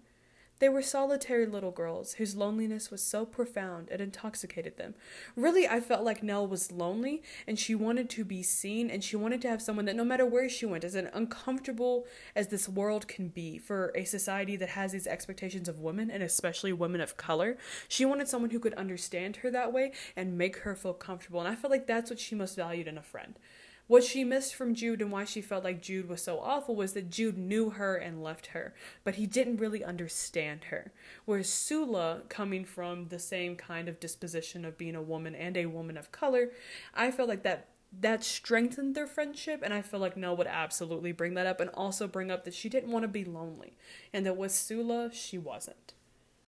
they 0.59 0.69
were 0.69 0.83
solitary 0.83 1.47
little 1.47 1.71
girls 1.71 2.15
whose 2.15 2.37
loneliness 2.37 2.91
was 2.91 3.03
so 3.03 3.25
profound 3.27 3.89
it 3.91 4.01
intoxicated 4.01 4.77
them. 4.77 4.95
Really, 5.37 5.67
I 5.67 5.81
felt 5.81 6.05
like 6.05 6.23
Nell 6.23 6.47
was 6.47 6.71
lonely 6.71 7.23
and 7.47 7.59
she 7.59 7.75
wanted 7.75 8.09
to 8.11 8.25
be 8.25 8.43
seen 8.43 8.91
and 8.91 9.03
she 9.03 9.17
wanted 9.17 9.43
to 9.43 9.49
have 9.49 9.61
someone 9.61 9.85
that 9.87 9.97
no 9.97 10.05
matter 10.05 10.25
where 10.25 10.49
she 10.49 10.67
went, 10.67 10.85
as 10.85 10.95
uncomfortable 10.95 12.07
as 12.37 12.49
this 12.49 12.69
world 12.69 13.09
can 13.09 13.29
be 13.29 13.59
for 13.59 13.93
a 13.95 14.05
society 14.05 14.57
that 14.57 14.71
has 14.71 14.93
these 14.93 15.07
expectations 15.07 15.69
of 15.69 15.81
women 15.81 16.11
and 16.11 16.23
especially 16.23 16.73
women 16.73 17.01
of 17.01 17.17
color, 17.17 17.57
she 17.89 18.05
wanted 18.05 18.29
someone 18.29 18.51
who 18.51 18.61
could 18.61 18.75
understand 18.75 19.37
her 19.37 19.51
that 19.51 19.73
way 19.73 19.93
and 20.17 20.39
make 20.39 20.59
her 20.59 20.75
feel 20.75 20.95
comfortable. 20.95 21.41
And 21.41 21.49
I 21.49 21.55
felt 21.55 21.71
like 21.71 21.87
that's 21.87 22.11
what 22.11 22.21
she 22.21 22.35
most 22.35 22.57
valued 22.57 22.89
in 22.89 22.99
a 22.99 23.03
friend. 23.03 23.39
What 23.87 24.03
she 24.03 24.25
missed 24.25 24.55
from 24.55 24.75
Jude 24.75 25.03
and 25.03 25.13
why 25.13 25.25
she 25.25 25.43
felt 25.43 25.63
like 25.63 25.83
Jude 25.83 26.09
was 26.09 26.23
so 26.23 26.41
awful 26.41 26.75
was 26.75 26.95
that 26.95 27.11
Jude 27.11 27.37
knew 27.37 27.71
her 27.71 27.97
and 27.97 28.23
left 28.23 28.49
her, 28.49 28.75
but 29.05 29.17
he 29.17 29.27
didn't 29.27 29.59
really 29.59 29.85
understand 29.85 30.65
her. 30.65 30.91
Whereas 31.27 31.51
Sula, 31.51 32.23
coming 32.31 32.65
from 32.65 33.09
the 33.09 33.19
same 33.19 33.57
kind 33.57 33.89
of 33.89 34.01
disposition 34.01 34.65
of 34.65 34.79
being 34.79 34.95
a 34.95 35.03
woman 35.03 35.35
and 35.35 35.57
a 35.57 35.67
woman 35.67 35.99
of 35.99 36.13
color, 36.13 36.51
I 36.95 37.11
felt 37.11 37.29
like 37.29 37.43
that 37.43 37.69
that 38.01 38.25
strengthened 38.25 38.95
their 38.95 39.07
friendship 39.07 39.61
and 39.63 39.73
i 39.73 39.81
feel 39.81 40.01
like 40.01 40.17
nell 40.17 40.37
would 40.37 40.47
absolutely 40.47 41.13
bring 41.13 41.35
that 41.35 41.47
up 41.47 41.61
and 41.61 41.71
also 41.75 42.09
bring 42.09 42.31
up 42.31 42.45
that 42.45 42.55
she 42.55 42.69
didn't 42.69 42.91
want 42.91 43.03
to 43.05 43.09
be 43.09 43.25
lonely 43.25 43.77
and 44.13 44.27
that 44.27 44.37
with 44.37 44.51
sula 44.51 45.11
she 45.13 45.39
wasn't 45.39 45.95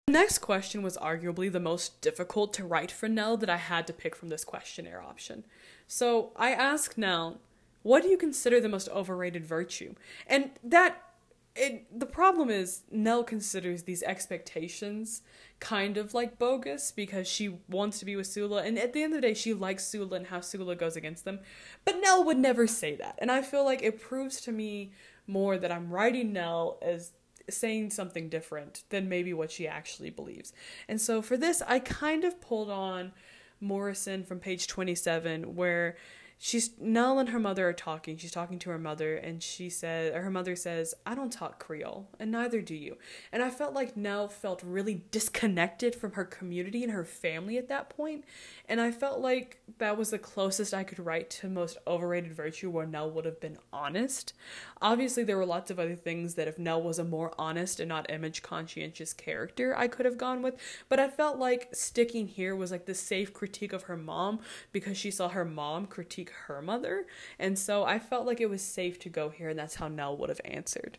the 0.06 0.12
next 0.12 0.38
question 0.38 0.82
was 0.82 0.97
arguably 0.97 1.50
the 1.52 1.61
most 1.61 2.00
difficult 2.00 2.52
to 2.52 2.64
write 2.64 2.90
for 2.90 3.08
nell 3.08 3.37
that 3.37 3.50
i 3.50 3.56
had 3.56 3.87
to 3.87 3.92
pick 3.92 4.16
from 4.16 4.30
this 4.30 4.44
questionnaire 4.44 5.00
option 5.00 5.44
so 5.88 6.30
I 6.37 6.52
ask 6.52 6.97
Nell, 6.97 7.40
what 7.83 8.02
do 8.02 8.09
you 8.09 8.18
consider 8.18 8.61
the 8.61 8.68
most 8.68 8.88
overrated 8.90 9.45
virtue? 9.45 9.95
And 10.26 10.50
that 10.62 11.02
it, 11.57 11.99
the 11.99 12.07
problem 12.07 12.50
is 12.50 12.83
Nell 12.90 13.25
considers 13.25 13.83
these 13.83 14.02
expectations 14.04 15.23
kind 15.59 15.97
of 15.97 16.14
like 16.14 16.38
bogus 16.38 16.92
because 16.92 17.26
she 17.26 17.59
wants 17.68 17.99
to 17.99 18.04
be 18.04 18.14
with 18.14 18.28
Sula 18.28 18.62
and 18.62 18.78
at 18.78 18.92
the 18.92 19.02
end 19.02 19.12
of 19.12 19.21
the 19.21 19.26
day 19.26 19.35
she 19.35 19.52
likes 19.54 19.85
Sula 19.85 20.18
and 20.18 20.26
how 20.28 20.40
Sula 20.40 20.76
goes 20.76 20.95
against 20.95 21.25
them. 21.25 21.40
But 21.85 21.97
Nell 22.00 22.23
would 22.23 22.38
never 22.38 22.66
say 22.66 22.95
that. 22.97 23.18
And 23.18 23.33
I 23.33 23.42
feel 23.42 23.64
like 23.64 23.83
it 23.83 24.00
proves 24.00 24.40
to 24.42 24.52
me 24.52 24.92
more 25.26 25.59
that 25.59 25.73
I'm 25.73 25.90
writing 25.90 26.33
Nell 26.33 26.78
as 26.80 27.12
saying 27.50 27.90
something 27.90 28.28
different 28.28 28.85
than 28.90 29.09
maybe 29.09 29.33
what 29.33 29.50
she 29.50 29.66
actually 29.66 30.11
believes. 30.11 30.52
And 30.87 31.00
so 31.00 31.23
for 31.23 31.37
this 31.37 31.62
I 31.66 31.80
kind 31.80 32.23
of 32.25 32.40
pulled 32.40 32.71
on 32.71 33.12
Morrison 33.61 34.25
from 34.25 34.38
page 34.41 34.67
27 34.67 35.55
where 35.55 35.97
she's 36.38 36.71
Nell 36.78 37.18
and 37.18 37.30
her 37.30 37.38
mother 37.38 37.68
are 37.68 37.73
talking. 37.73 38.16
She's 38.16 38.30
talking 38.30 38.59
to 38.61 38.71
her 38.71 38.78
mother, 38.78 39.16
and 39.16 39.42
she 39.42 39.68
said, 39.68 40.14
her 40.14 40.30
mother 40.30 40.57
says, 40.57 40.95
"I 41.04 41.14
don't 41.14 41.33
talk 41.33 41.59
Creole, 41.59 42.09
and 42.18 42.30
neither 42.30 42.62
do 42.62 42.75
you." 42.75 42.97
And 43.33 43.42
I 43.42 43.50
felt 43.50 43.75
like 43.75 43.97
Nell 43.97 44.28
felt 44.28 44.62
really 44.62 45.02
disconnected 45.11 45.95
from 45.95 46.12
her 46.12 46.25
community 46.25 46.83
and 46.83 46.92
her 46.92 47.04
family 47.04 47.59
at 47.59 47.68
that 47.68 47.90
point, 47.90 48.25
and 48.68 48.80
I 48.80 48.90
felt 48.90 49.21
like 49.21 49.61
that 49.78 49.99
was 49.99 50.11
the 50.11 50.18
closest 50.18 50.73
I 50.73 50.85
could 50.85 51.00
write 51.00 51.28
to 51.30 51.49
most 51.49 51.78
overrated 51.87 52.33
virtue 52.33 52.71
where 52.71 52.87
Nell 52.87 53.11
would 53.11 53.25
have 53.25 53.40
been 53.40 53.59
honest. 53.73 54.33
Obviously, 54.80 55.25
there 55.25 55.37
were 55.37 55.47
lots 55.47 55.71
of 55.71 55.78
other 55.80 55.97
things 55.97 56.35
that 56.35 56.49
if 56.49 56.59
Nell 56.59 56.83
was 56.83 56.99
a 56.99 57.04
more 57.04 57.35
honest 57.38 57.80
and 57.80 57.88
not 57.88 58.11
image 58.11 58.42
conscientious 58.42 59.12
character, 59.12 59.76
I 59.76 59.88
could 59.88 60.07
have 60.07 60.18
gone 60.18 60.42
with, 60.42 60.54
but 60.88 61.00
I 61.00 61.09
felt 61.09 61.38
like 61.38 61.75
sticking 61.75 62.28
here 62.28 62.54
was 62.54 62.71
like 62.71 62.87
the 62.87 62.95
safe 62.95 63.33
critique 63.33 63.73
of 63.73 63.85
her 63.85 63.97
mom 63.97 64.40
because 64.71 64.97
she 64.97 65.11
saw 65.11 65.28
her 65.28 65.45
mom 65.45 65.87
critique 65.87 66.27
her 66.47 66.62
mother. 66.62 67.06
And 67.38 67.58
so 67.58 67.85
I 67.85 67.99
felt 67.99 68.26
like 68.26 68.40
it 68.40 68.50
was 68.50 68.62
safe 68.62 68.99
to 69.00 69.08
go 69.08 69.28
here, 69.30 69.50
and 69.50 69.58
that's 69.58 69.76
how 69.76 69.88
Nell 69.88 70.16
would 70.16 70.28
have 70.28 70.40
answered. 70.44 70.99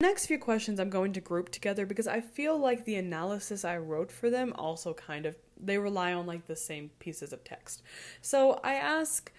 next 0.00 0.26
few 0.26 0.38
questions 0.38 0.80
I'm 0.80 0.90
going 0.90 1.12
to 1.12 1.20
group 1.20 1.50
together 1.50 1.86
because 1.86 2.08
I 2.08 2.20
feel 2.20 2.58
like 2.58 2.84
the 2.84 2.96
analysis 2.96 3.64
I 3.64 3.76
wrote 3.78 4.10
for 4.10 4.30
them 4.30 4.52
also 4.56 4.94
kind 4.94 5.26
of 5.26 5.36
they 5.64 5.78
rely 5.78 6.12
on 6.12 6.26
like 6.26 6.46
the 6.46 6.56
same 6.56 6.90
pieces 6.98 7.32
of 7.32 7.44
text. 7.44 7.82
So 8.20 8.60
I 8.64 8.74
ask 8.74 9.30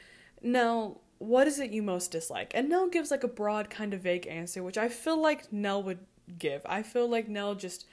Nell, 0.41 1.01
what 1.17 1.47
is 1.47 1.59
it 1.59 1.71
you 1.71 1.81
most 1.81 2.11
dislike? 2.11 2.51
And 2.55 2.69
Nell 2.69 2.87
gives 2.87 3.11
like 3.11 3.23
a 3.23 3.27
broad 3.27 3.69
kind 3.69 3.93
of 3.93 4.01
vague 4.01 4.27
answer, 4.27 4.63
which 4.63 4.77
I 4.77 4.87
feel 4.89 5.21
like 5.21 5.51
Nell 5.51 5.83
would 5.83 5.99
give. 6.39 6.61
I 6.65 6.81
feel 6.83 7.09
like 7.09 7.27
Nell 7.27 7.55
just 7.55 7.85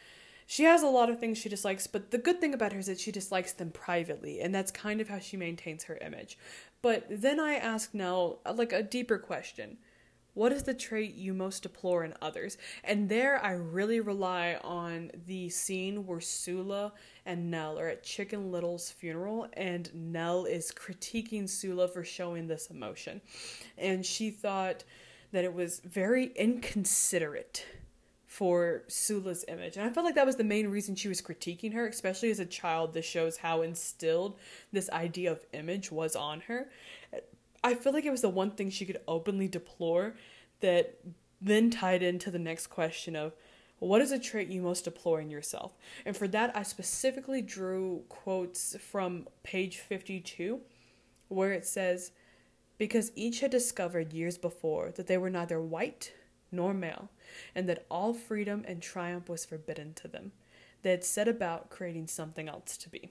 she 0.51 0.65
has 0.65 0.83
a 0.83 0.89
lot 0.89 1.09
of 1.09 1.21
things 1.21 1.39
she 1.39 1.49
dislikes, 1.49 1.87
but 1.87 2.11
the 2.11 2.19
good 2.19 2.41
thing 2.41 2.55
about 2.55 2.73
her 2.73 2.81
is 2.81 2.87
that 2.87 2.99
she 2.99 3.13
dislikes 3.13 3.53
them 3.53 3.71
privately, 3.71 4.41
and 4.41 4.53
that's 4.53 4.73
kind 4.73 5.01
of 5.01 5.09
how 5.09 5.21
she 5.21 5.37
maintains 5.37 5.85
her 5.85 5.97
image. 5.99 6.37
But 6.83 7.07
then 7.09 7.39
I 7.39 7.55
ask 7.55 7.95
Nell, 7.95 8.41
uh, 8.47 8.55
like, 8.55 8.73
a 8.73 8.83
deeper 8.83 9.19
question. 9.19 9.79
What 10.33 10.53
is 10.53 10.63
the 10.63 10.75
trait 10.75 11.15
you 11.15 11.35
most 11.35 11.65
deplore 11.65 12.05
in 12.05 12.15
others? 12.23 12.57
And 12.85 13.09
there 13.09 13.45
I 13.45 13.51
really 13.51 14.01
rely 14.01 14.59
on 14.63 15.11
the 15.27 15.49
scene 15.49 16.07
where 16.07 16.21
Sula 16.21 16.93
and 17.27 17.51
Nell 17.51 17.79
are 17.79 17.89
at 17.89 18.05
Chicken 18.05 18.53
Little's 18.53 18.91
funeral, 18.91 19.49
and 19.55 19.91
Nell 19.93 20.45
is 20.45 20.73
critiquing 20.73 21.49
Sula 21.49 21.89
for 21.89 22.05
showing 22.05 22.47
this 22.47 22.69
emotion. 22.71 23.21
And 23.77 24.07
she 24.07 24.31
thought 24.31 24.85
that 25.33 25.45
it 25.45 25.53
was 25.53 25.81
very 25.81 26.27
inconsiderate 26.37 27.67
for 28.31 28.85
Sula's 28.87 29.45
image. 29.49 29.77
And 29.77 29.85
I 29.85 29.91
felt 29.93 30.07
like 30.07 30.15
that 30.15 30.25
was 30.25 30.37
the 30.37 30.45
main 30.45 30.69
reason 30.69 30.95
she 30.95 31.09
was 31.09 31.21
critiquing 31.21 31.75
her, 31.75 31.89
especially 31.89 32.31
as 32.31 32.39
a 32.39 32.47
child. 32.47 32.95
This 32.95 33.05
shows 33.05 33.39
how 33.39 33.63
instilled 33.63 34.39
this 34.73 34.89
idea 34.91 35.33
of 35.33 35.45
image 35.53 35.91
was 35.91 36.15
on 36.15 36.43
her. 36.43 36.69
I 37.65 37.75
feel 37.75 37.93
like 37.93 38.05
it 38.05 38.13
was 38.13 38.21
the 38.23 38.29
one 38.29 38.53
thing 38.53 38.71
she 38.71 38.87
could 38.87 39.01
openly 39.09 39.49
deplore 39.49 40.15
that 40.61 41.01
then 41.41 41.71
tied 41.71 42.05
into 42.05 42.31
the 42.31 42.39
next 42.39 42.69
question 42.69 43.17
of 43.17 43.33
what 43.81 44.01
is 44.01 44.13
a 44.13 44.19
trait 44.19 44.47
you 44.47 44.63
most 44.63 44.85
deplore 44.85 45.21
in 45.21 45.29
yourself? 45.29 45.73
And 46.07 46.17
for 46.17 46.29
that, 46.29 46.57
I 46.57 46.63
specifically 46.63 47.43
drew 47.43 48.05
quotes 48.09 48.77
from 48.77 49.27
page 49.43 49.79
52 49.79 50.61
where 51.27 51.53
it 51.53 51.67
says, 51.67 52.13
Because 52.79 53.11
each 53.17 53.41
had 53.41 53.51
discovered 53.51 54.13
years 54.13 54.39
before 54.39 54.93
that 54.93 55.09
they 55.09 55.19
were 55.19 55.31
neither 55.31 55.61
white 55.61 56.13
nor 56.53 56.75
male, 56.75 57.11
and 57.55 57.69
that 57.69 57.87
all 57.91 58.13
freedom 58.15 58.65
and 58.67 58.83
triumph 58.83 59.29
was 59.29 59.45
forbidden 59.45 59.95
to 59.95 60.09
them. 60.09 60.33
They 60.83 60.91
had 60.91 61.05
set 61.05 61.29
about 61.29 61.71
creating 61.71 62.07
something 62.07 62.49
else 62.49 62.77
to 62.79 62.89
be. 62.89 63.11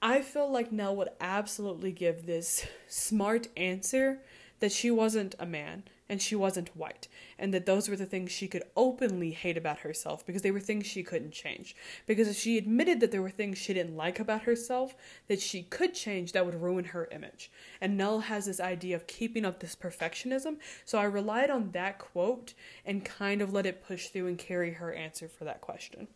I 0.00 0.20
feel 0.20 0.50
like 0.50 0.72
Nell 0.72 0.96
would 0.96 1.10
absolutely 1.20 1.92
give 1.92 2.26
this 2.26 2.66
smart 2.88 3.48
answer 3.56 4.18
that 4.58 4.72
she 4.72 4.90
wasn't 4.90 5.34
a 5.38 5.46
man 5.46 5.84
and 6.12 6.20
she 6.20 6.36
wasn't 6.36 6.76
white, 6.76 7.08
and 7.38 7.54
that 7.54 7.64
those 7.64 7.88
were 7.88 7.96
the 7.96 8.04
things 8.04 8.30
she 8.30 8.46
could 8.46 8.64
openly 8.76 9.30
hate 9.30 9.56
about 9.56 9.78
herself 9.78 10.26
because 10.26 10.42
they 10.42 10.50
were 10.50 10.60
things 10.60 10.86
she 10.86 11.02
couldn't 11.02 11.30
change. 11.30 11.74
Because 12.06 12.28
if 12.28 12.36
she 12.36 12.58
admitted 12.58 13.00
that 13.00 13.10
there 13.10 13.22
were 13.22 13.30
things 13.30 13.56
she 13.56 13.72
didn't 13.72 13.96
like 13.96 14.20
about 14.20 14.42
herself 14.42 14.94
that 15.28 15.40
she 15.40 15.62
could 15.62 15.94
change, 15.94 16.32
that 16.32 16.44
would 16.44 16.60
ruin 16.60 16.84
her 16.84 17.08
image. 17.10 17.50
And 17.80 17.96
Nell 17.96 18.20
has 18.20 18.44
this 18.44 18.60
idea 18.60 18.94
of 18.94 19.06
keeping 19.06 19.46
up 19.46 19.60
this 19.60 19.74
perfectionism, 19.74 20.58
so 20.84 20.98
I 20.98 21.04
relied 21.04 21.48
on 21.48 21.70
that 21.70 21.98
quote 21.98 22.52
and 22.84 23.06
kind 23.06 23.40
of 23.40 23.54
let 23.54 23.64
it 23.64 23.82
push 23.82 24.08
through 24.08 24.26
and 24.26 24.36
carry 24.36 24.72
her 24.72 24.92
answer 24.92 25.30
for 25.30 25.44
that 25.44 25.62
question. 25.62 26.08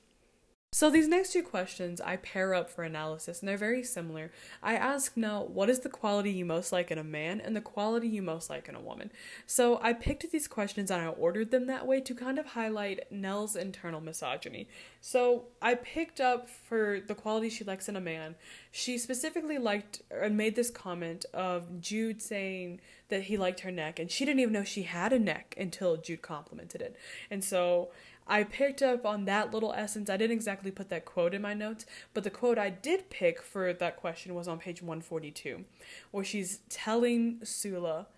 So 0.76 0.90
these 0.90 1.08
next 1.08 1.32
two 1.32 1.42
questions 1.42 2.02
I 2.02 2.16
pair 2.16 2.52
up 2.52 2.68
for 2.68 2.84
analysis 2.84 3.40
and 3.40 3.48
they're 3.48 3.56
very 3.56 3.82
similar. 3.82 4.30
I 4.62 4.74
ask 4.74 5.16
now, 5.16 5.42
what 5.42 5.70
is 5.70 5.80
the 5.80 5.88
quality 5.88 6.30
you 6.30 6.44
most 6.44 6.70
like 6.70 6.90
in 6.90 6.98
a 6.98 7.02
man 7.02 7.40
and 7.40 7.56
the 7.56 7.62
quality 7.62 8.08
you 8.08 8.20
most 8.20 8.50
like 8.50 8.68
in 8.68 8.74
a 8.74 8.80
woman? 8.82 9.10
So 9.46 9.80
I 9.82 9.94
picked 9.94 10.30
these 10.30 10.46
questions 10.46 10.90
and 10.90 11.00
I 11.00 11.06
ordered 11.06 11.50
them 11.50 11.66
that 11.68 11.86
way 11.86 12.02
to 12.02 12.14
kind 12.14 12.38
of 12.38 12.44
highlight 12.44 13.10
Nell's 13.10 13.56
internal 13.56 14.02
misogyny. 14.02 14.68
So 15.00 15.46
I 15.62 15.76
picked 15.76 16.20
up 16.20 16.46
for 16.46 17.00
the 17.00 17.14
quality 17.14 17.48
she 17.48 17.64
likes 17.64 17.88
in 17.88 17.96
a 17.96 18.00
man. 18.02 18.34
She 18.70 18.98
specifically 18.98 19.56
liked 19.56 20.02
and 20.10 20.36
made 20.36 20.56
this 20.56 20.68
comment 20.68 21.24
of 21.32 21.80
Jude 21.80 22.20
saying 22.20 22.82
that 23.08 23.22
he 23.22 23.38
liked 23.38 23.60
her 23.60 23.70
neck 23.70 23.98
and 23.98 24.10
she 24.10 24.26
didn't 24.26 24.40
even 24.40 24.52
know 24.52 24.64
she 24.64 24.82
had 24.82 25.14
a 25.14 25.18
neck 25.18 25.54
until 25.56 25.96
Jude 25.96 26.20
complimented 26.20 26.82
it. 26.82 26.96
And 27.30 27.42
so 27.42 27.92
I 28.26 28.42
picked 28.44 28.82
up 28.82 29.06
on 29.06 29.24
that 29.26 29.52
little 29.52 29.72
essence. 29.72 30.10
I 30.10 30.16
didn't 30.16 30.34
exactly 30.36 30.70
put 30.70 30.88
that 30.88 31.04
quote 31.04 31.34
in 31.34 31.42
my 31.42 31.54
notes, 31.54 31.86
but 32.12 32.24
the 32.24 32.30
quote 32.30 32.58
I 32.58 32.70
did 32.70 33.08
pick 33.08 33.40
for 33.40 33.72
that 33.72 33.96
question 33.96 34.34
was 34.34 34.48
on 34.48 34.58
page 34.58 34.82
142, 34.82 35.64
where 36.10 36.24
she's 36.24 36.60
telling 36.68 37.40
Sula, 37.44 38.08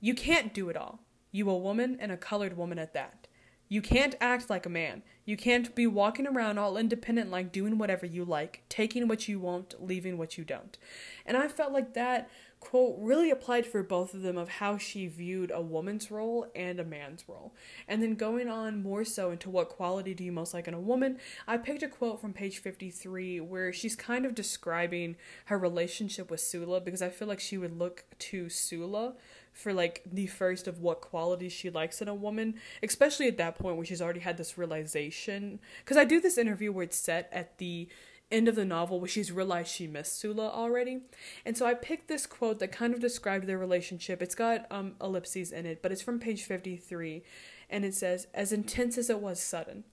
You 0.00 0.14
can't 0.14 0.54
do 0.54 0.68
it 0.68 0.76
all. 0.76 1.00
You 1.32 1.50
a 1.50 1.56
woman 1.56 1.98
and 2.00 2.10
a 2.10 2.16
colored 2.16 2.56
woman 2.56 2.78
at 2.78 2.94
that. 2.94 3.26
You 3.68 3.82
can't 3.82 4.14
act 4.20 4.48
like 4.48 4.64
a 4.64 4.70
man. 4.70 5.02
You 5.24 5.36
can't 5.36 5.74
be 5.74 5.88
walking 5.88 6.26
around 6.26 6.58
all 6.58 6.76
independent, 6.76 7.30
like 7.30 7.50
doing 7.50 7.78
whatever 7.78 8.06
you 8.06 8.24
like, 8.24 8.62
taking 8.68 9.08
what 9.08 9.26
you 9.26 9.40
want, 9.40 9.74
leaving 9.84 10.18
what 10.18 10.38
you 10.38 10.44
don't. 10.44 10.78
And 11.24 11.36
I 11.36 11.48
felt 11.48 11.72
like 11.72 11.94
that 11.94 12.30
quote 12.60 12.96
really 12.98 13.30
applied 13.30 13.66
for 13.66 13.82
both 13.82 14.14
of 14.14 14.22
them 14.22 14.36
of 14.36 14.48
how 14.48 14.78
she 14.78 15.06
viewed 15.06 15.50
a 15.54 15.60
woman's 15.60 16.10
role 16.10 16.46
and 16.54 16.80
a 16.80 16.84
man's 16.84 17.24
role. 17.28 17.54
And 17.86 18.02
then 18.02 18.14
going 18.14 18.48
on 18.48 18.82
more 18.82 19.04
so 19.04 19.30
into 19.30 19.50
what 19.50 19.68
quality 19.68 20.14
do 20.14 20.24
you 20.24 20.32
most 20.32 20.54
like 20.54 20.66
in 20.66 20.74
a 20.74 20.80
woman, 20.80 21.18
I 21.46 21.58
picked 21.58 21.82
a 21.82 21.88
quote 21.88 22.20
from 22.20 22.32
page 22.32 22.58
53 22.58 23.40
where 23.40 23.72
she's 23.72 23.94
kind 23.94 24.24
of 24.24 24.34
describing 24.34 25.16
her 25.46 25.58
relationship 25.58 26.30
with 26.30 26.40
Sula 26.40 26.80
because 26.80 27.02
I 27.02 27.10
feel 27.10 27.28
like 27.28 27.40
she 27.40 27.58
would 27.58 27.78
look 27.78 28.04
to 28.18 28.48
Sula 28.48 29.14
for 29.52 29.72
like 29.72 30.02
the 30.04 30.26
first 30.26 30.68
of 30.68 30.80
what 30.80 31.00
qualities 31.00 31.52
she 31.52 31.70
likes 31.70 32.02
in 32.02 32.08
a 32.08 32.14
woman, 32.14 32.54
especially 32.82 33.26
at 33.26 33.38
that 33.38 33.58
point 33.58 33.76
where 33.76 33.86
she's 33.86 34.02
already 34.02 34.20
had 34.20 34.36
this 34.36 34.58
realization. 34.58 35.58
Because 35.84 35.96
I 35.96 36.04
do 36.04 36.20
this 36.20 36.36
interview 36.36 36.72
where 36.72 36.84
it's 36.84 36.98
set 36.98 37.30
at 37.32 37.56
the 37.58 37.88
end 38.30 38.48
of 38.48 38.56
the 38.56 38.64
novel 38.64 39.00
where 39.00 39.08
she's 39.08 39.30
realized 39.30 39.70
she 39.70 39.86
missed 39.86 40.18
Sula 40.18 40.48
already. 40.48 41.02
And 41.44 41.56
so 41.56 41.66
I 41.66 41.74
picked 41.74 42.08
this 42.08 42.26
quote 42.26 42.58
that 42.58 42.72
kind 42.72 42.92
of 42.92 43.00
described 43.00 43.46
their 43.46 43.58
relationship. 43.58 44.20
It's 44.20 44.34
got 44.34 44.66
um, 44.70 44.94
ellipses 45.00 45.52
in 45.52 45.66
it, 45.66 45.82
but 45.82 45.92
it's 45.92 46.02
from 46.02 46.18
page 46.18 46.42
53. 46.42 47.22
And 47.70 47.84
it 47.84 47.94
says, 47.94 48.26
as 48.34 48.52
intense 48.52 48.98
as 48.98 49.10
it 49.10 49.20
was 49.20 49.40
sudden 49.40 49.84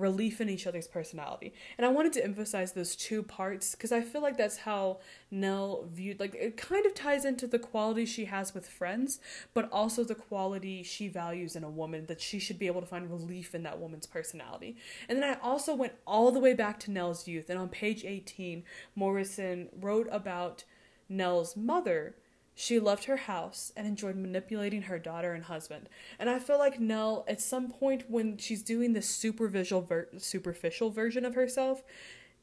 relief 0.00 0.40
in 0.40 0.48
each 0.48 0.66
other's 0.66 0.88
personality. 0.88 1.52
And 1.76 1.84
I 1.84 1.90
wanted 1.90 2.12
to 2.14 2.24
emphasize 2.24 2.72
those 2.72 2.96
two 2.96 3.22
parts 3.22 3.72
because 3.72 3.92
I 3.92 4.00
feel 4.00 4.22
like 4.22 4.36
that's 4.36 4.58
how 4.58 4.98
Nell 5.30 5.84
viewed 5.92 6.18
like 6.18 6.34
it 6.34 6.56
kind 6.56 6.86
of 6.86 6.94
ties 6.94 7.24
into 7.24 7.46
the 7.46 7.58
quality 7.58 8.06
she 8.06 8.24
has 8.24 8.54
with 8.54 8.66
friends, 8.66 9.20
but 9.54 9.70
also 9.70 10.02
the 10.02 10.14
quality 10.14 10.82
she 10.82 11.08
values 11.08 11.54
in 11.54 11.64
a 11.64 11.70
woman 11.70 12.06
that 12.06 12.20
she 12.20 12.38
should 12.38 12.58
be 12.58 12.66
able 12.66 12.80
to 12.80 12.86
find 12.86 13.10
relief 13.10 13.54
in 13.54 13.62
that 13.62 13.78
woman's 13.78 14.06
personality. 14.06 14.76
And 15.08 15.22
then 15.22 15.36
I 15.36 15.40
also 15.40 15.74
went 15.74 15.92
all 16.06 16.32
the 16.32 16.40
way 16.40 16.54
back 16.54 16.80
to 16.80 16.90
Nell's 16.90 17.28
youth 17.28 17.50
and 17.50 17.58
on 17.58 17.68
page 17.68 18.04
18 18.04 18.64
Morrison 18.94 19.68
wrote 19.78 20.08
about 20.10 20.64
Nell's 21.08 21.56
mother 21.56 22.14
she 22.60 22.78
loved 22.78 23.04
her 23.04 23.16
house 23.16 23.72
and 23.74 23.86
enjoyed 23.86 24.16
manipulating 24.16 24.82
her 24.82 24.98
daughter 24.98 25.32
and 25.32 25.44
husband. 25.44 25.88
And 26.18 26.28
I 26.28 26.38
feel 26.38 26.58
like 26.58 26.78
Nell, 26.78 27.24
at 27.26 27.40
some 27.40 27.70
point 27.70 28.04
when 28.10 28.36
she's 28.36 28.62
doing 28.62 28.92
this 28.92 29.08
superficial, 29.08 29.80
ver- 29.80 30.08
superficial 30.18 30.90
version 30.90 31.24
of 31.24 31.34
herself, 31.34 31.82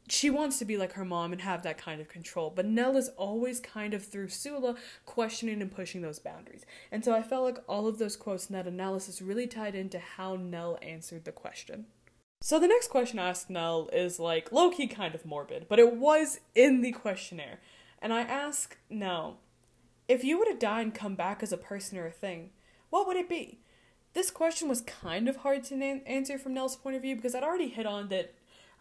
she 0.10 0.32
wants 0.32 0.58
to 0.58 0.66
be 0.66 0.76
like 0.76 0.94
her 0.94 1.06
mom 1.06 1.34
and 1.34 1.42
have 1.42 1.62
that 1.62 1.78
kind 1.78 2.02
of 2.02 2.10
control. 2.10 2.50
But 2.50 2.66
Nell 2.66 2.98
is 2.98 3.10
always 3.10 3.60
kind 3.60 3.94
of 3.94 4.04
through 4.04 4.30
Sula 4.30 4.76
questioning 5.06 5.62
and 5.62 5.72
pushing 5.72 6.02
those 6.02 6.18
boundaries. 6.18 6.66
And 6.92 7.06
so 7.06 7.14
I 7.14 7.22
felt 7.22 7.44
like 7.44 7.64
all 7.70 7.88
of 7.88 8.00
those 8.00 8.16
quotes 8.16 8.48
and 8.48 8.58
that 8.58 8.66
analysis 8.66 9.22
really 9.22 9.46
tied 9.46 9.76
into 9.76 10.00
how 10.00 10.36
Nell 10.36 10.80
answered 10.82 11.26
the 11.26 11.32
question. 11.32 11.86
So 12.42 12.60
the 12.60 12.68
next 12.68 12.90
question 12.90 13.20
I 13.20 13.30
asked 13.30 13.52
Nell 13.52 13.88
is 13.94 14.20
like 14.20 14.52
low 14.52 14.72
key 14.72 14.88
kind 14.88 15.14
of 15.14 15.28
morbid, 15.28 15.68
but 15.70 15.78
it 15.78 15.96
was 15.96 16.40
in 16.56 16.82
the 16.82 16.92
questionnaire. 16.92 17.60
And 18.02 18.12
I 18.12 18.22
ask 18.22 18.78
Nell, 18.90 19.38
if 20.08 20.24
you 20.24 20.40
were 20.40 20.46
to 20.46 20.54
die 20.54 20.82
and 20.82 20.94
come 20.94 21.16
back 21.16 21.44
as 21.44 21.52
a 21.52 21.58
person 21.58 21.98
or 21.98 22.08
a 22.08 22.12
thing, 22.12 22.52
what 22.90 23.08
would 23.08 23.18
it 23.18 23.30
be? 23.30 23.60
This 24.14 24.32
question 24.32 24.68
was 24.68 24.82
kind 24.82 25.28
of 25.28 25.38
hard 25.38 25.64
to 25.66 25.76
na- 25.76 26.02
answer 26.06 26.40
from 26.40 26.54
Nell's 26.54 26.76
point 26.76 26.96
of 26.96 27.02
view 27.02 27.16
because 27.16 27.36
I'd 27.36 27.44
already 27.44 27.70
hit 27.70 27.86
on 27.86 28.08
that 28.10 28.34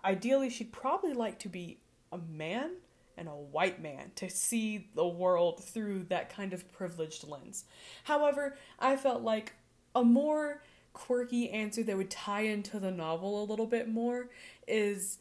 ideally 0.05 0.49
she'd 0.49 0.73
probably 0.73 1.13
like 1.13 1.39
to 1.41 1.49
be 1.49 1.79
a 2.13 2.19
man 2.19 2.77
and 3.17 3.29
a 3.29 3.33
white 3.33 3.83
man 3.83 4.13
to 4.15 4.29
see 4.31 4.89
the 4.95 5.07
world 5.07 5.63
through 5.63 6.05
that 6.05 6.29
kind 6.29 6.53
of 6.53 6.71
privileged 6.73 7.27
lens. 7.27 7.65
However, 8.05 8.57
I 8.79 8.97
felt 8.97 9.23
like 9.23 9.55
a 9.95 10.05
more 10.05 10.63
quirky 10.93 11.51
answer 11.51 11.83
that 11.83 11.97
would 11.97 12.11
tie 12.11 12.43
into 12.43 12.79
the 12.79 12.91
novel 12.91 13.43
a 13.43 13.45
little 13.45 13.67
bit 13.67 13.89
more 13.89 14.29
is 14.67 15.19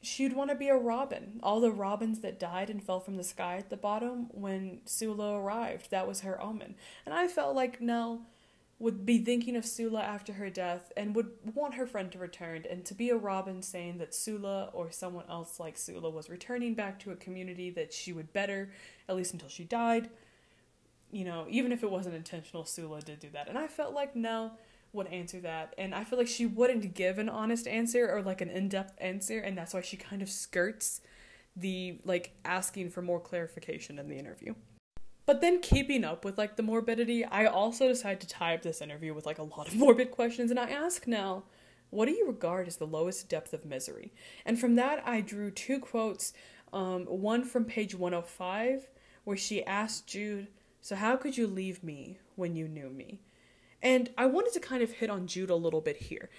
she'd 0.00 0.34
want 0.34 0.50
to 0.50 0.56
be 0.56 0.68
a 0.68 0.76
robin. 0.76 1.40
All 1.42 1.60
the 1.60 1.72
robins 1.72 2.20
that 2.20 2.38
died 2.38 2.70
and 2.70 2.82
fell 2.82 3.00
from 3.00 3.16
the 3.16 3.24
sky 3.24 3.56
at 3.56 3.70
the 3.70 3.76
bottom 3.76 4.28
when 4.30 4.80
Sula 4.84 5.38
arrived, 5.38 5.90
that 5.90 6.06
was 6.06 6.20
her 6.20 6.40
omen. 6.40 6.74
And 7.04 7.14
I 7.14 7.28
felt 7.28 7.56
like 7.56 7.80
Nell 7.80 8.22
would 8.80 9.04
be 9.04 9.18
thinking 9.18 9.56
of 9.56 9.66
Sula 9.66 10.00
after 10.00 10.34
her 10.34 10.50
death 10.50 10.92
and 10.96 11.14
would 11.16 11.30
want 11.52 11.74
her 11.74 11.86
friend 11.86 12.12
to 12.12 12.18
return 12.18 12.64
and 12.70 12.84
to 12.84 12.94
be 12.94 13.10
a 13.10 13.16
robin 13.16 13.60
saying 13.60 13.98
that 13.98 14.14
Sula 14.14 14.70
or 14.72 14.92
someone 14.92 15.24
else 15.28 15.58
like 15.58 15.76
Sula 15.76 16.10
was 16.10 16.30
returning 16.30 16.74
back 16.74 17.00
to 17.00 17.10
a 17.10 17.16
community 17.16 17.70
that 17.70 17.92
she 17.92 18.12
would 18.12 18.32
better, 18.32 18.70
at 19.08 19.16
least 19.16 19.32
until 19.32 19.48
she 19.48 19.64
died. 19.64 20.10
You 21.10 21.24
know, 21.24 21.46
even 21.48 21.72
if 21.72 21.82
it 21.82 21.90
wasn't 21.90 22.14
intentional, 22.14 22.64
Sula 22.64 23.00
did 23.00 23.18
do 23.18 23.30
that. 23.32 23.48
And 23.48 23.58
I 23.58 23.66
felt 23.66 23.94
like 23.94 24.14
Nell 24.14 24.58
would 24.92 25.06
answer 25.08 25.40
that. 25.40 25.74
And 25.78 25.94
I 25.94 26.04
feel 26.04 26.18
like 26.18 26.28
she 26.28 26.46
wouldn't 26.46 26.94
give 26.94 27.18
an 27.18 27.28
honest 27.28 27.66
answer 27.66 28.10
or 28.10 28.22
like 28.22 28.40
an 28.40 28.50
in 28.50 28.68
depth 28.68 28.96
answer, 28.98 29.38
and 29.38 29.56
that's 29.56 29.74
why 29.74 29.80
she 29.80 29.96
kind 29.96 30.22
of 30.22 30.28
skirts 30.28 31.00
the 31.56 31.98
like 32.04 32.32
asking 32.44 32.90
for 32.90 33.02
more 33.02 33.20
clarification 33.20 33.98
in 33.98 34.08
the 34.08 34.16
interview. 34.16 34.54
But 35.26 35.42
then 35.42 35.60
keeping 35.60 36.04
up 36.04 36.24
with 36.24 36.38
like 36.38 36.56
the 36.56 36.62
morbidity, 36.62 37.24
I 37.24 37.46
also 37.46 37.86
decided 37.86 38.20
to 38.20 38.28
tie 38.28 38.54
up 38.54 38.62
this 38.62 38.80
interview 38.80 39.12
with 39.12 39.26
like 39.26 39.38
a 39.38 39.42
lot 39.42 39.68
of 39.68 39.74
morbid 39.76 40.10
questions, 40.10 40.50
and 40.50 40.58
I 40.58 40.70
ask 40.70 41.06
now, 41.06 41.44
what 41.90 42.06
do 42.06 42.12
you 42.12 42.26
regard 42.26 42.66
as 42.66 42.76
the 42.76 42.86
lowest 42.86 43.28
depth 43.28 43.52
of 43.52 43.64
misery? 43.64 44.12
And 44.44 44.58
from 44.58 44.74
that, 44.76 45.02
I 45.06 45.20
drew 45.20 45.50
two 45.50 45.80
quotes 45.80 46.32
um, 46.72 47.04
one 47.06 47.44
from 47.44 47.64
page 47.64 47.94
105, 47.94 48.88
where 49.24 49.36
she 49.36 49.64
asked 49.64 50.06
Jude, 50.06 50.48
So 50.80 50.96
how 50.96 51.16
could 51.16 51.36
you 51.36 51.46
leave 51.46 51.82
me 51.82 52.18
when 52.36 52.56
you 52.56 52.68
knew 52.68 52.90
me? 52.90 53.20
And 53.82 54.10
I 54.18 54.26
wanted 54.26 54.52
to 54.54 54.60
kind 54.60 54.82
of 54.82 54.92
hit 54.92 55.10
on 55.10 55.26
Jude 55.26 55.50
a 55.50 55.56
little 55.56 55.80
bit 55.80 55.96
here. 55.96 56.30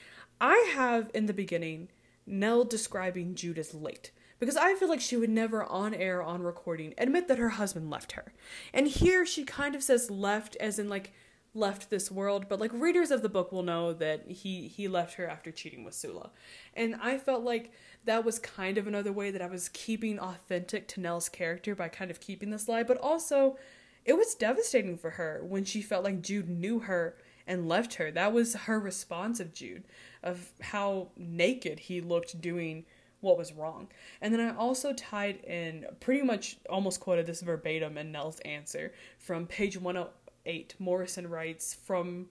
I 0.41 0.71
have 0.73 1.09
in 1.13 1.25
the 1.25 1.33
beginning 1.33 1.89
Nell 2.25 2.63
describing 2.63 3.35
Jude 3.35 3.57
as 3.57 3.73
late 3.73 4.11
because 4.39 4.55
I 4.55 4.75
feel 4.75 4.87
like 4.87 5.01
she 5.01 5.17
would 5.17 5.29
never 5.29 5.63
on 5.63 5.93
air, 5.93 6.23
on 6.23 6.43
recording, 6.43 6.93
admit 6.97 7.27
that 7.27 7.37
her 7.37 7.49
husband 7.49 7.89
left 7.89 8.13
her. 8.13 8.33
And 8.73 8.87
here 8.87 9.25
she 9.25 9.43
kind 9.43 9.75
of 9.75 9.83
says 9.83 10.09
left 10.09 10.55
as 10.57 10.79
in 10.79 10.87
like 10.87 11.11
left 11.53 11.89
this 11.89 12.11
world, 12.11 12.47
but 12.47 12.59
like 12.59 12.71
readers 12.73 13.11
of 13.11 13.21
the 13.21 13.29
book 13.29 13.51
will 13.51 13.63
know 13.63 13.91
that 13.93 14.29
he 14.29 14.67
he 14.67 14.87
left 14.87 15.15
her 15.15 15.27
after 15.27 15.51
cheating 15.51 15.83
with 15.83 15.95
Sula. 15.95 16.31
And 16.73 16.95
I 17.01 17.17
felt 17.17 17.43
like 17.43 17.71
that 18.05 18.23
was 18.23 18.39
kind 18.39 18.77
of 18.77 18.87
another 18.87 19.11
way 19.11 19.31
that 19.31 19.41
I 19.41 19.47
was 19.47 19.69
keeping 19.69 20.19
authentic 20.19 20.87
to 20.89 21.01
Nell's 21.01 21.29
character 21.29 21.75
by 21.75 21.89
kind 21.89 22.11
of 22.11 22.19
keeping 22.19 22.49
this 22.51 22.67
lie, 22.67 22.83
but 22.83 22.97
also 22.97 23.57
it 24.05 24.13
was 24.13 24.35
devastating 24.35 24.97
for 24.97 25.11
her 25.11 25.41
when 25.43 25.65
she 25.65 25.81
felt 25.81 26.03
like 26.03 26.21
Jude 26.21 26.49
knew 26.49 26.79
her 26.79 27.17
and 27.49 27.67
left 27.67 27.95
her. 27.95 28.11
That 28.11 28.31
was 28.31 28.53
her 28.53 28.79
response 28.79 29.39
of 29.39 29.53
Jude, 29.53 29.83
of 30.23 30.51
how 30.61 31.09
naked 31.17 31.79
he 31.79 31.99
looked 31.99 32.39
doing 32.39 32.85
what 33.21 33.37
was 33.37 33.51
wrong. 33.51 33.89
And 34.21 34.33
then 34.33 34.39
I 34.39 34.55
also 34.55 34.93
tied 34.93 35.43
in 35.43 35.87
pretty 35.99 36.21
much 36.21 36.57
almost 36.69 37.01
quoted 37.01 37.25
this 37.25 37.41
verbatim 37.41 37.97
in 37.97 38.11
Nell's 38.13 38.39
answer 38.41 38.93
from 39.17 39.47
page 39.47 39.77
108. 39.77 40.75
Morrison 40.79 41.27
writes 41.27 41.73
from 41.73 42.27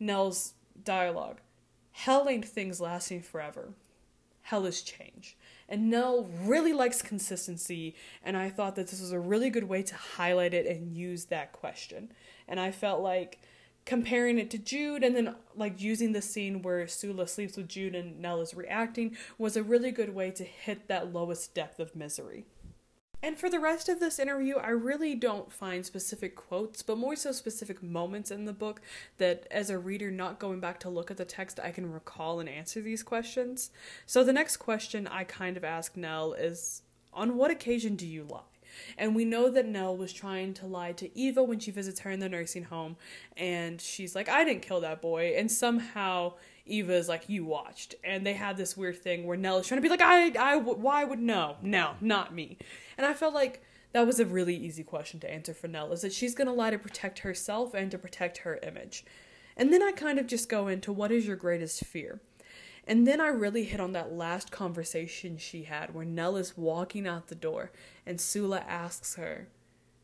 Nell's 0.00 0.54
dialogue 0.82 1.40
Hell 1.92 2.28
ain't 2.28 2.44
things 2.44 2.80
lasting 2.80 3.22
forever. 3.22 3.74
Hell 4.42 4.64
is 4.66 4.82
change. 4.82 5.36
And 5.68 5.90
Nell 5.90 6.28
really 6.44 6.72
likes 6.72 7.02
consistency, 7.02 7.94
and 8.22 8.36
I 8.36 8.48
thought 8.48 8.76
that 8.76 8.88
this 8.88 9.00
was 9.00 9.12
a 9.12 9.18
really 9.18 9.50
good 9.50 9.64
way 9.64 9.82
to 9.82 9.94
highlight 9.94 10.54
it 10.54 10.66
and 10.66 10.96
use 10.96 11.26
that 11.26 11.52
question. 11.52 12.12
And 12.46 12.60
I 12.60 12.70
felt 12.70 13.00
like 13.00 13.40
comparing 13.86 14.38
it 14.38 14.50
to 14.50 14.58
Jude 14.58 15.02
and 15.02 15.16
then 15.16 15.34
like 15.54 15.80
using 15.80 16.12
the 16.12 16.20
scene 16.20 16.60
where 16.60 16.86
Sula 16.86 17.26
sleeps 17.26 17.56
with 17.56 17.68
Jude 17.68 17.94
and 17.94 18.20
Nell 18.20 18.42
is 18.42 18.52
reacting 18.52 19.16
was 19.38 19.56
a 19.56 19.62
really 19.62 19.92
good 19.92 20.14
way 20.14 20.30
to 20.32 20.44
hit 20.44 20.88
that 20.88 21.14
lowest 21.14 21.54
depth 21.54 21.80
of 21.80 21.96
misery. 21.96 22.44
And 23.22 23.38
for 23.38 23.48
the 23.48 23.60
rest 23.60 23.88
of 23.88 23.98
this 23.98 24.18
interview, 24.18 24.56
I 24.56 24.68
really 24.68 25.14
don't 25.14 25.50
find 25.50 25.86
specific 25.86 26.36
quotes, 26.36 26.82
but 26.82 26.98
more 26.98 27.16
so 27.16 27.32
specific 27.32 27.82
moments 27.82 28.30
in 28.30 28.44
the 28.44 28.52
book 28.52 28.82
that, 29.16 29.46
as 29.50 29.70
a 29.70 29.78
reader 29.78 30.10
not 30.10 30.38
going 30.38 30.60
back 30.60 30.78
to 30.80 30.90
look 30.90 31.10
at 31.10 31.16
the 31.16 31.24
text, 31.24 31.58
I 31.58 31.70
can 31.70 31.90
recall 31.90 32.40
and 32.40 32.48
answer 32.48 32.82
these 32.82 33.02
questions. 33.02 33.70
So 34.04 34.22
the 34.22 34.34
next 34.34 34.58
question 34.58 35.06
I 35.06 35.24
kind 35.24 35.56
of 35.56 35.64
ask 35.64 35.96
Nell 35.96 36.34
is 36.34 36.82
On 37.14 37.36
what 37.36 37.50
occasion 37.50 37.96
do 37.96 38.06
you 38.06 38.24
lie? 38.24 38.55
And 38.98 39.14
we 39.14 39.24
know 39.24 39.50
that 39.50 39.66
Nell 39.66 39.96
was 39.96 40.12
trying 40.12 40.54
to 40.54 40.66
lie 40.66 40.92
to 40.92 41.18
Eva 41.18 41.42
when 41.42 41.58
she 41.58 41.70
visits 41.70 42.00
her 42.00 42.10
in 42.10 42.20
the 42.20 42.28
nursing 42.28 42.64
home. 42.64 42.96
And 43.36 43.80
she's 43.80 44.14
like, 44.14 44.28
I 44.28 44.44
didn't 44.44 44.62
kill 44.62 44.80
that 44.80 45.00
boy. 45.00 45.34
And 45.36 45.50
somehow 45.50 46.34
Eva's 46.64 47.08
like, 47.08 47.28
You 47.28 47.44
watched. 47.44 47.94
And 48.04 48.26
they 48.26 48.34
had 48.34 48.56
this 48.56 48.76
weird 48.76 49.02
thing 49.02 49.26
where 49.26 49.36
Nell 49.36 49.58
is 49.58 49.66
trying 49.66 49.78
to 49.78 49.82
be 49.82 49.88
like, 49.88 50.02
I, 50.02 50.30
I, 50.38 50.56
why 50.56 51.04
would 51.04 51.20
no, 51.20 51.56
no, 51.62 51.94
not 52.00 52.34
me. 52.34 52.58
And 52.96 53.06
I 53.06 53.14
felt 53.14 53.34
like 53.34 53.62
that 53.92 54.06
was 54.06 54.20
a 54.20 54.26
really 54.26 54.56
easy 54.56 54.82
question 54.82 55.20
to 55.20 55.32
answer 55.32 55.54
for 55.54 55.68
Nell 55.68 55.92
is 55.92 56.02
that 56.02 56.12
she's 56.12 56.34
going 56.34 56.48
to 56.48 56.52
lie 56.52 56.70
to 56.70 56.78
protect 56.78 57.20
herself 57.20 57.72
and 57.72 57.90
to 57.90 57.98
protect 57.98 58.38
her 58.38 58.58
image. 58.62 59.04
And 59.56 59.72
then 59.72 59.82
I 59.82 59.92
kind 59.92 60.18
of 60.18 60.26
just 60.26 60.48
go 60.48 60.68
into 60.68 60.92
what 60.92 61.10
is 61.10 61.26
your 61.26 61.36
greatest 61.36 61.84
fear? 61.84 62.20
And 62.86 63.06
then 63.06 63.20
I 63.20 63.28
really 63.28 63.64
hit 63.64 63.80
on 63.80 63.92
that 63.92 64.12
last 64.12 64.50
conversation 64.50 65.38
she 65.38 65.64
had 65.64 65.94
where 65.94 66.04
Nell 66.04 66.36
is 66.36 66.56
walking 66.56 67.06
out 67.06 67.28
the 67.28 67.34
door 67.34 67.72
and 68.04 68.20
Sula 68.20 68.60
asks 68.60 69.16
her, 69.16 69.48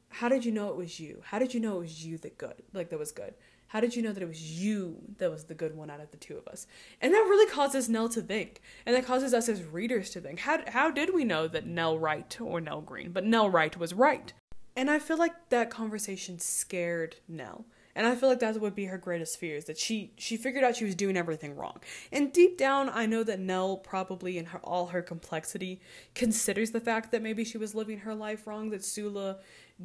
How 0.08 0.28
did 0.28 0.44
you 0.44 0.52
know 0.52 0.68
it 0.70 0.76
was 0.76 0.98
you? 0.98 1.22
How 1.26 1.38
did 1.38 1.54
you 1.54 1.60
know 1.60 1.76
it 1.76 1.82
was 1.82 2.04
you 2.04 2.18
that 2.18 2.38
good 2.38 2.62
like 2.72 2.90
that 2.90 2.98
was 2.98 3.12
good? 3.12 3.34
How 3.68 3.80
did 3.80 3.96
you 3.96 4.02
know 4.02 4.12
that 4.12 4.22
it 4.22 4.28
was 4.28 4.60
you 4.60 4.98
that 5.16 5.30
was 5.30 5.44
the 5.44 5.54
good 5.54 5.74
one 5.74 5.88
out 5.88 6.00
of 6.00 6.10
the 6.10 6.18
two 6.18 6.36
of 6.36 6.46
us? 6.46 6.66
And 7.00 7.14
that 7.14 7.20
really 7.20 7.50
causes 7.50 7.88
Nell 7.88 8.08
to 8.10 8.20
think. 8.20 8.60
And 8.84 8.94
that 8.94 9.06
causes 9.06 9.32
us 9.32 9.48
as 9.48 9.64
readers 9.64 10.10
to 10.10 10.20
think. 10.20 10.40
How, 10.40 10.60
how 10.66 10.90
did 10.90 11.14
we 11.14 11.24
know 11.24 11.48
that 11.48 11.66
Nell 11.66 11.98
Wright 11.98 12.38
or 12.38 12.60
Nell 12.60 12.82
Greene? 12.82 13.12
But 13.12 13.24
Nell 13.24 13.48
Wright 13.48 13.74
was 13.78 13.94
right. 13.94 14.30
And 14.76 14.90
I 14.90 14.98
feel 14.98 15.16
like 15.16 15.32
that 15.48 15.70
conversation 15.70 16.38
scared 16.38 17.16
Nell. 17.26 17.64
And 17.94 18.06
I 18.06 18.14
feel 18.14 18.28
like 18.28 18.40
that 18.40 18.58
would 18.60 18.74
be 18.74 18.86
her 18.86 18.96
greatest 18.96 19.38
fear 19.38 19.56
is 19.56 19.66
that 19.66 19.78
she 19.78 20.12
she 20.16 20.36
figured 20.36 20.64
out 20.64 20.76
she 20.76 20.84
was 20.84 20.94
doing 20.94 21.16
everything 21.16 21.56
wrong. 21.56 21.80
And 22.10 22.32
deep 22.32 22.56
down, 22.56 22.88
I 22.88 23.06
know 23.06 23.22
that 23.24 23.38
Nell 23.40 23.76
probably 23.76 24.38
in 24.38 24.46
her 24.46 24.58
all 24.60 24.86
her 24.86 25.02
complexity 25.02 25.80
considers 26.14 26.70
the 26.70 26.80
fact 26.80 27.12
that 27.12 27.22
maybe 27.22 27.44
she 27.44 27.58
was 27.58 27.74
living 27.74 27.98
her 27.98 28.14
life 28.14 28.46
wrong, 28.46 28.70
that 28.70 28.84
Sula 28.84 29.38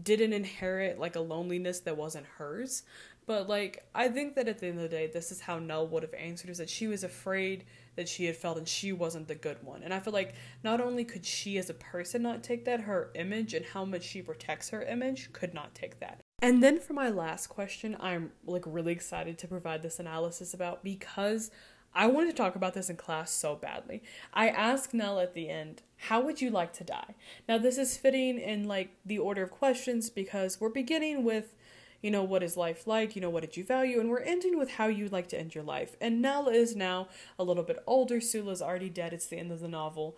didn't 0.04 0.34
inherit 0.34 1.00
like 1.00 1.16
a 1.16 1.20
loneliness 1.20 1.82
that 1.82 1.98
wasn't 1.98 2.26
hers. 2.38 2.84
But 3.26 3.50
like 3.50 3.86
I 3.94 4.08
think 4.08 4.36
that 4.36 4.48
at 4.48 4.60
the 4.60 4.68
end 4.68 4.78
of 4.78 4.84
the 4.84 4.90
day, 4.90 5.08
this 5.08 5.32
is 5.32 5.42
how 5.42 5.60
Nell 5.60 5.86
would 5.88 6.04
have 6.04 6.14
answered 6.14 6.50
is 6.50 6.60
that 6.60 6.70
she 6.70 6.88
was 6.88 7.04
afraid 7.04 7.66
that 7.98 8.08
she 8.08 8.26
had 8.26 8.38
felt 8.38 8.58
and 8.58 8.68
she 8.68 8.94
wasn't 8.94 9.28
the 9.28 9.36
good 9.36 9.62
one. 9.64 9.84
And 9.84 9.94
I 9.94 10.00
feel 10.00 10.14
like 10.14 10.36
not 10.64 10.80
only 10.80 11.04
could 11.04 11.26
she 11.26 11.58
as 11.58 11.70
a 11.70 11.74
person 11.74 12.22
not 12.22 12.42
take 12.44 12.64
that, 12.66 12.82
her 12.82 13.12
image 13.16 13.54
and 13.54 13.66
how 13.66 13.84
much 13.84 14.04
she 14.04 14.22
protects 14.22 14.70
her 14.70 14.84
image 14.84 15.34
could 15.34 15.54
not 15.54 15.76
take 15.76 16.00
that. 16.00 16.22
And 16.40 16.62
then 16.62 16.80
for 16.80 16.94
my 16.94 17.10
last 17.10 17.48
question, 17.48 17.98
I'm 18.00 18.32
like 18.46 18.62
really 18.68 18.92
excited 18.92 19.40
to 19.40 19.48
provide 19.48 19.82
this 19.82 19.98
analysis 19.98 20.54
about 20.54 20.84
because 20.84 21.50
I 21.96 22.06
wanted 22.06 22.28
to 22.28 22.38
talk 22.38 22.56
about 22.56 22.76
this 22.76 22.92
in 22.92 22.96
class 22.96 23.32
so 23.32 23.56
badly. 23.56 24.04
I 24.36 24.50
asked 24.50 24.94
Nell 24.94 25.20
at 25.20 25.34
the 25.34 25.50
end, 25.50 25.82
how 25.96 26.22
would 26.22 26.40
you 26.40 26.52
like 26.52 26.74
to 26.74 26.84
die? 26.84 27.16
Now 27.50 27.58
this 27.58 27.80
is 27.80 27.98
fitting 27.98 28.38
in 28.38 28.68
like 28.68 28.92
the 29.04 29.18
order 29.18 29.42
of 29.42 29.50
questions 29.50 30.12
because 30.12 30.62
we're 30.62 30.70
beginning 30.70 31.24
with 31.24 31.56
you 32.02 32.12
know, 32.12 32.24
what 32.24 32.44
is 32.44 32.56
life 32.56 32.86
like? 32.86 33.16
You 33.16 33.24
know, 33.24 33.30
what 33.32 33.42
did 33.42 33.58
you 33.58 33.64
value? 33.64 34.00
And 34.00 34.08
we're 34.08 34.20
ending 34.20 34.58
with 34.58 34.74
how 34.74 34.86
you'd 34.86 35.12
like 35.12 35.28
to 35.30 35.40
end 35.40 35.56
your 35.56 35.64
life. 35.64 35.96
And 36.00 36.22
Nell 36.22 36.48
is 36.48 36.76
now 36.76 37.08
a 37.40 37.44
little 37.44 37.64
bit 37.64 37.82
older. 37.88 38.22
Sula's 38.22 38.62
already 38.62 38.90
dead. 38.90 39.14
It's 39.14 39.26
the 39.26 39.38
end 39.38 39.52
of 39.52 39.62
the 39.62 39.68
novel 39.68 40.16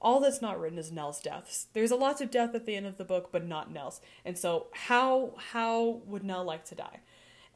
all 0.00 0.20
that's 0.20 0.40
not 0.40 0.58
written 0.58 0.78
is 0.78 0.90
Nell's 0.90 1.20
deaths. 1.20 1.66
There's 1.72 1.90
a 1.90 1.96
lot 1.96 2.20
of 2.20 2.30
death 2.30 2.54
at 2.54 2.66
the 2.66 2.74
end 2.74 2.86
of 2.86 2.96
the 2.96 3.04
book, 3.04 3.28
but 3.30 3.46
not 3.46 3.70
Nell's. 3.70 4.00
And 4.24 4.38
so, 4.38 4.68
how 4.72 5.34
how 5.52 6.00
would 6.06 6.24
Nell 6.24 6.44
like 6.44 6.64
to 6.66 6.74
die? 6.74 7.00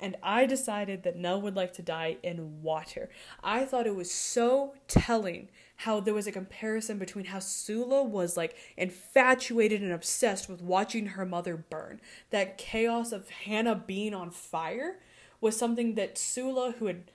And 0.01 0.17
I 0.23 0.45
decided 0.45 1.05
that 1.05 1.17
Nell 1.17 1.41
would 1.41 1.55
like 1.55 1.73
to 1.75 1.83
die 1.83 2.19
in 2.23 2.63
water. 2.63 3.09
I 3.43 3.65
thought 3.65 3.87
it 3.87 3.95
was 3.95 4.11
so 4.11 4.75
telling 4.89 5.49
how 5.77 6.01
there 6.01 6.13
was 6.13 6.27
a 6.27 6.33
comparison 6.33 6.99
between 6.99 7.27
how 7.27 7.39
Sula 7.39 8.03
was 8.03 8.37
like 8.37 8.57
infatuated 8.77 9.83
and 9.83 9.93
obsessed 9.93 10.49
with 10.49 10.61
watching 10.61 11.07
her 11.07 11.25
mother 11.25 11.57
burn. 11.57 12.01
That 12.31 12.59
chaos 12.59 13.13
of 13.13 13.31
Hannah 13.31 13.77
being 13.77 14.15
on 14.15 14.31
fire 14.31 14.97
was 15.41 15.57
something 15.57 15.95
that 15.95 16.19
Sula, 16.19 16.75
who 16.79 16.87
had 16.87 17.11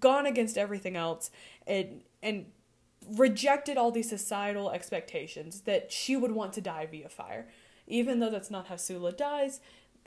gone 0.00 0.26
against 0.26 0.58
everything 0.58 0.96
else 0.96 1.30
and 1.66 2.02
and 2.22 2.46
rejected 3.08 3.76
all 3.76 3.90
these 3.90 4.08
societal 4.08 4.70
expectations 4.70 5.62
that 5.62 5.92
she 5.92 6.16
would 6.16 6.32
want 6.32 6.52
to 6.54 6.60
die 6.60 6.86
via 6.86 7.08
fire. 7.08 7.48
Even 7.86 8.18
though 8.18 8.30
that's 8.30 8.50
not 8.50 8.66
how 8.66 8.76
Sula 8.76 9.12
dies, 9.12 9.60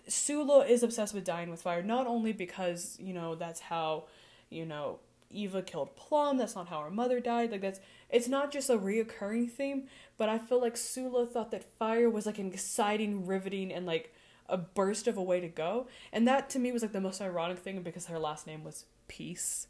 Sula 0.07 0.65
is 0.65 0.83
obsessed 0.83 1.13
with 1.13 1.23
dying 1.23 1.49
with 1.49 1.61
fire, 1.61 1.81
not 1.81 2.07
only 2.07 2.33
because, 2.33 2.97
you 2.99 3.13
know, 3.13 3.35
that's 3.35 3.61
how, 3.61 4.05
you 4.49 4.65
know, 4.65 4.99
Eva 5.31 5.61
killed 5.61 5.95
Plum, 5.95 6.37
that's 6.37 6.55
not 6.55 6.67
how 6.67 6.81
her 6.81 6.89
mother 6.89 7.19
died. 7.19 7.51
Like 7.51 7.61
that's 7.61 7.79
it's 8.09 8.27
not 8.27 8.51
just 8.51 8.69
a 8.69 8.77
reoccurring 8.77 9.51
theme, 9.51 9.83
but 10.17 10.27
I 10.27 10.39
feel 10.39 10.59
like 10.59 10.75
Sula 10.75 11.25
thought 11.25 11.51
that 11.51 11.63
fire 11.77 12.09
was 12.09 12.25
like 12.25 12.39
an 12.39 12.51
exciting, 12.51 13.25
riveting, 13.25 13.71
and 13.71 13.85
like 13.85 14.13
a 14.47 14.57
burst 14.57 15.07
of 15.07 15.17
a 15.17 15.23
way 15.23 15.39
to 15.39 15.47
go. 15.47 15.87
And 16.11 16.27
that 16.27 16.49
to 16.51 16.59
me 16.59 16.71
was 16.71 16.81
like 16.81 16.93
the 16.93 17.01
most 17.01 17.21
ironic 17.21 17.59
thing 17.59 17.81
because 17.83 18.07
her 18.07 18.19
last 18.19 18.47
name 18.47 18.63
was 18.63 18.85
Peace. 19.07 19.67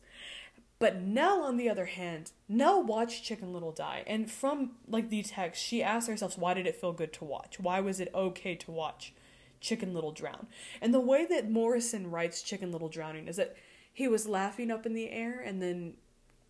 But 0.80 1.02
Nell, 1.02 1.44
on 1.44 1.58
the 1.58 1.70
other 1.70 1.86
hand, 1.86 2.32
Nell 2.48 2.82
watched 2.82 3.26
Chicken 3.26 3.52
Little 3.52 3.74
die, 3.74 4.04
and 4.08 4.32
from 4.32 4.78
like 4.88 5.10
the 5.10 5.22
text, 5.22 5.62
she 5.62 5.84
asked 5.84 6.08
herself, 6.08 6.38
"Why 6.38 6.54
did 6.54 6.66
it 6.66 6.78
feel 6.78 6.94
good 6.94 7.12
to 7.14 7.26
watch? 7.26 7.60
Why 7.60 7.82
was 7.82 8.00
it 8.00 8.10
okay 8.16 8.56
to 8.56 8.72
watch 8.72 9.14
Chicken 9.60 9.94
Little 9.94 10.14
drown?" 10.14 10.48
And 10.82 10.94
the 10.94 11.02
way 11.02 11.26
that 11.26 11.52
Morrison 11.52 12.10
writes 12.10 12.42
Chicken 12.42 12.72
Little 12.72 12.88
drowning 12.88 13.28
is 13.28 13.36
that 13.36 13.58
he 13.92 14.08
was 14.08 14.26
laughing 14.26 14.72
up 14.72 14.86
in 14.86 14.94
the 14.94 15.10
air, 15.10 15.42
and 15.42 15.62
then 15.62 15.98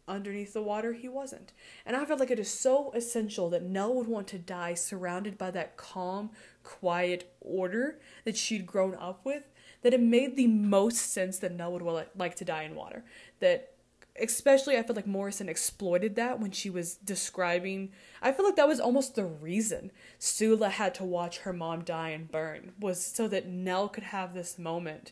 underneath 0.07 0.53
the 0.53 0.61
water, 0.61 0.93
he 0.93 1.07
wasn't. 1.07 1.53
And 1.83 1.95
I 1.95 2.05
felt 2.05 2.19
like 2.19 2.31
it 2.31 2.39
is 2.39 2.51
so 2.51 2.91
essential 2.93 3.49
that 3.49 3.63
Nell 3.63 3.95
would 3.95 4.07
want 4.07 4.27
to 4.27 4.37
die 4.37 4.75
surrounded 4.75 5.37
by 5.37 5.49
that 5.51 5.75
calm, 5.75 6.31
quiet 6.63 7.35
order 7.41 7.99
that 8.25 8.37
she'd 8.37 8.67
grown 8.67 8.93
up 8.93 9.25
with. 9.25 9.49
That 9.81 9.93
it 9.93 10.01
made 10.01 10.35
the 10.35 10.47
most 10.47 11.11
sense 11.11 11.39
that 11.39 11.53
Nell 11.53 11.71
would 11.73 12.07
like 12.15 12.35
to 12.35 12.45
die 12.45 12.63
in 12.63 12.75
water. 12.75 13.05
That 13.39 13.73
especially 14.21 14.77
I 14.77 14.83
feel 14.83 14.95
like 14.95 15.07
Morrison 15.07 15.49
exploited 15.49 16.15
that 16.15 16.39
when 16.39 16.51
she 16.51 16.69
was 16.69 16.95
describing 16.95 17.91
I 18.21 18.31
feel 18.31 18.45
like 18.45 18.55
that 18.55 18.67
was 18.67 18.79
almost 18.79 19.15
the 19.15 19.25
reason 19.25 19.91
Sula 20.17 20.69
had 20.69 20.93
to 20.95 21.03
watch 21.03 21.39
her 21.39 21.53
mom 21.53 21.83
die 21.83 22.09
and 22.09 22.31
burn 22.31 22.73
was 22.79 23.03
so 23.03 23.27
that 23.27 23.47
Nell 23.47 23.89
could 23.89 24.03
have 24.03 24.33
this 24.33 24.59
moment 24.59 25.11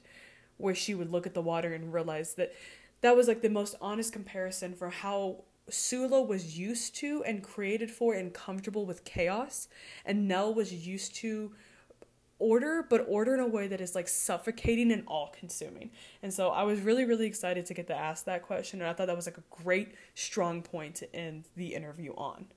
where 0.58 0.76
she 0.76 0.96
would 0.96 1.12
look 1.12 1.28
at 1.28 1.34
the 1.34 1.42
water 1.42 1.74
and 1.74 1.94
realize 1.94 2.34
that 2.36 2.54
that 3.02 3.16
was 3.16 3.28
like 3.28 3.42
the 3.42 3.50
most 3.50 3.76
honest 3.80 4.12
comparison 4.12 4.74
for 4.74 4.90
how 4.90 5.44
Sula 5.70 6.22
was 6.22 6.58
used 6.58 6.96
to 6.98 7.24
and 7.26 7.44
created 7.44 7.92
for 7.92 8.14
and 8.14 8.34
comfortable 8.34 8.86
with 8.86 9.04
chaos, 9.04 9.68
and 10.06 10.28
Nell 10.28 10.54
was 10.54 10.74
used 10.74 11.16
to 11.16 11.52
order, 12.40 12.86
but 12.90 13.06
order 13.08 13.34
in 13.34 13.40
a 13.40 13.48
way 13.48 13.68
that 13.68 13.82
is 13.82 13.96
like 13.96 14.08
suffocating 14.08 14.92
and 14.92 15.04
all 15.08 15.34
consuming. 15.38 15.92
And 16.22 16.34
so 16.34 16.50
I 16.50 16.64
was 16.64 16.82
really, 16.82 17.06
really 17.06 17.26
excited 17.26 17.66
to 17.68 17.74
get 17.74 17.88
to 17.88 17.96
ask 17.96 18.26
that 18.26 18.44
question, 18.44 18.82
and 18.82 18.90
I 18.90 18.94
thought 18.94 19.08
that 19.08 19.16
was 19.16 19.26
like 19.26 19.38
a 19.38 19.64
great, 19.64 19.96
strong 20.16 20.62
point 20.62 20.96
to 20.96 21.16
end 21.16 21.46
the 21.56 21.74
interview 21.74 22.14
on. 22.16 22.48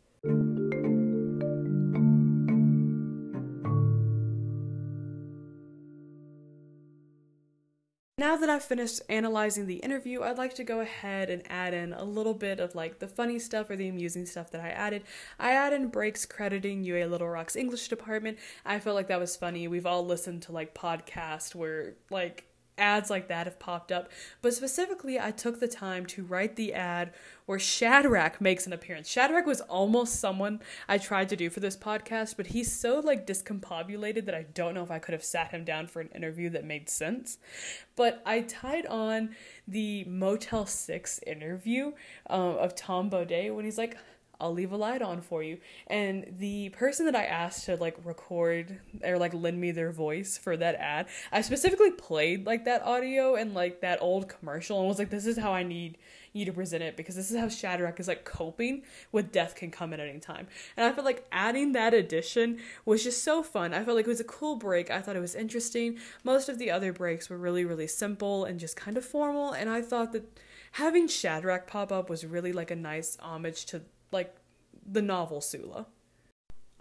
Now 8.21 8.37
that 8.37 8.51
I've 8.51 8.63
finished 8.63 9.01
analyzing 9.09 9.67
the 9.67 9.77
interview, 9.77 10.23
I'd 10.23 10.37
like 10.37 10.53
to 10.57 10.63
go 10.63 10.81
ahead 10.81 11.31
and 11.31 11.43
add 11.49 11.73
in 11.73 11.95
a 11.95 12.05
little 12.05 12.35
bit 12.35 12.61
of 12.61 12.75
like 12.75 12.99
the 12.99 13.09
funny 13.09 13.39
stuff 13.39 13.71
or 13.71 13.77
the 13.77 13.89
amusing 13.89 14.27
stuff 14.27 14.51
that 14.51 14.61
I 14.61 14.69
added. 14.69 15.05
I 15.39 15.53
add 15.53 15.73
in 15.73 15.89
breaks 15.89 16.27
crediting 16.27 16.85
UA 16.85 17.07
Little 17.07 17.31
Rock's 17.31 17.57
English 17.57 17.89
department. 17.89 18.37
I 18.63 18.79
felt 18.79 18.95
like 18.95 19.09
that 19.09 19.21
was 19.21 19.37
funny. 19.37 19.69
We've 19.69 19.87
all 19.87 20.05
listened 20.05 20.43
to 20.43 20.53
like 20.53 20.75
podcasts 20.75 21.55
where 21.55 21.95
like 22.11 22.45
ads 22.81 23.11
like 23.11 23.29
that 23.29 23.47
have 23.47 23.59
popped 23.59 23.93
up, 23.93 24.11
but 24.43 24.55
specifically, 24.55 25.21
I 25.21 25.31
took 25.31 25.61
the 25.61 25.69
time 25.69 26.07
to 26.07 26.25
write 26.25 26.57
the 26.57 26.75
ad 26.75 27.13
where 27.47 27.59
Shadrack 27.59 28.41
makes 28.41 28.67
an 28.67 28.73
appearance. 28.73 29.09
Shadrack 29.09 29.45
was 29.45 29.61
almost 29.63 30.21
someone 30.21 30.61
I 30.89 30.99
tried 30.99 31.29
to 31.31 31.37
do 31.37 31.51
for 31.51 31.61
this 31.61 31.77
podcast, 31.77 32.37
but 32.37 32.49
he's 32.49 32.73
so 32.73 33.01
like 33.01 33.27
discombobulated 33.27 34.25
that 34.27 34.35
I 34.35 34.47
don't 34.55 34.75
know 34.75 34.83
if 34.83 34.91
I 34.91 34.99
could 34.99 35.13
have 35.13 35.25
sat 35.25 35.51
him 35.51 35.65
down 35.65 35.87
for 35.87 36.01
an 36.01 36.11
interview 36.15 36.49
that 36.51 36.65
made 36.65 36.89
sense. 36.89 37.39
But 37.97 38.23
I 38.25 38.43
tied 38.43 38.87
on 38.87 39.31
the 39.67 40.05
Motel 40.05 40.67
6 40.67 41.21
interview 41.27 41.93
um, 42.29 42.57
of 42.57 42.75
Tom 42.75 43.11
Bodett 43.11 43.55
when 43.55 43.65
he's 43.65 43.79
like, 43.79 43.97
I'll 44.41 44.53
leave 44.53 44.73
a 44.73 44.77
light 44.77 45.03
on 45.03 45.21
for 45.21 45.43
you. 45.43 45.59
And 45.87 46.27
the 46.39 46.71
person 46.71 47.07
that 47.07 47.15
I 47.15 47.25
asked 47.25 47.67
to 47.67 47.77
like 47.77 47.97
record 48.05 48.81
or 49.05 49.19
like 49.19 49.35
lend 49.35 49.61
me 49.61 49.71
their 49.71 49.93
voice 49.93 50.39
for 50.39 50.57
that 50.57 50.77
ad, 50.77 51.07
I 51.31 51.43
specifically 51.43 51.91
played 51.91 52.47
like 52.47 52.65
that 52.65 52.83
audio 52.83 53.35
and 53.35 53.55
like 53.55 53.81
that 53.83 54.01
old 54.01 54.29
commercial 54.29 54.79
and 54.81 54.89
was 54.89 54.99
like, 54.99 55.11
this 55.11 55.27
is 55.27 55.39
how 55.39 55.53
I 55.53 55.63
need 55.63 55.99
you 56.33 56.45
to 56.45 56.53
present 56.53 56.83
it 56.83 56.97
because 56.97 57.17
this 57.17 57.31
is 57.31 57.39
how 57.39 57.49
Shadrack 57.49 57.99
is 57.99 58.09
like 58.09 58.25
coping 58.25 58.83
with 59.11 59.33
death 59.33 59.57
can 59.57 59.71
come 59.71 59.93
at 59.93 60.01
any 60.01 60.21
time. 60.21 60.47
And 60.77 60.87
I 60.87 60.93
felt 60.93 61.05
like 61.05 61.27
adding 61.33 61.73
that 61.73 61.93
addition 61.93 62.59
was 62.85 63.03
just 63.03 63.25
so 63.25 63.43
fun. 63.43 63.75
I 63.75 63.85
felt 63.85 63.97
like 63.97 64.07
it 64.07 64.11
was 64.11 64.21
a 64.21 64.25
cool 64.25 64.57
break. 64.57 64.91
I 64.91 65.01
thought 65.01 65.17
it 65.17 65.21
was 65.21 65.35
interesting. 65.35 65.99
Most 66.25 66.49
of 66.49 66.59
the 66.59 66.71
other 66.71 66.93
breaks 66.93 67.29
were 67.29 67.39
really, 67.39 67.65
really 67.65 67.89
simple 67.89 68.45
and 68.45 68.61
just 68.61 68.77
kind 68.77 68.97
of 68.97 69.05
formal. 69.05 69.53
And 69.53 69.69
I 69.69 69.83
thought 69.83 70.13
that 70.13 70.39
having 70.73 71.09
Shadrack 71.09 71.67
pop 71.67 71.91
up 71.91 72.09
was 72.09 72.25
really 72.25 72.53
like 72.53 72.71
a 72.71 72.77
nice 72.77 73.17
homage 73.21 73.67
to 73.67 73.83
like 74.13 74.35
the 74.87 75.03
novel 75.03 75.41
Sula. 75.41 75.87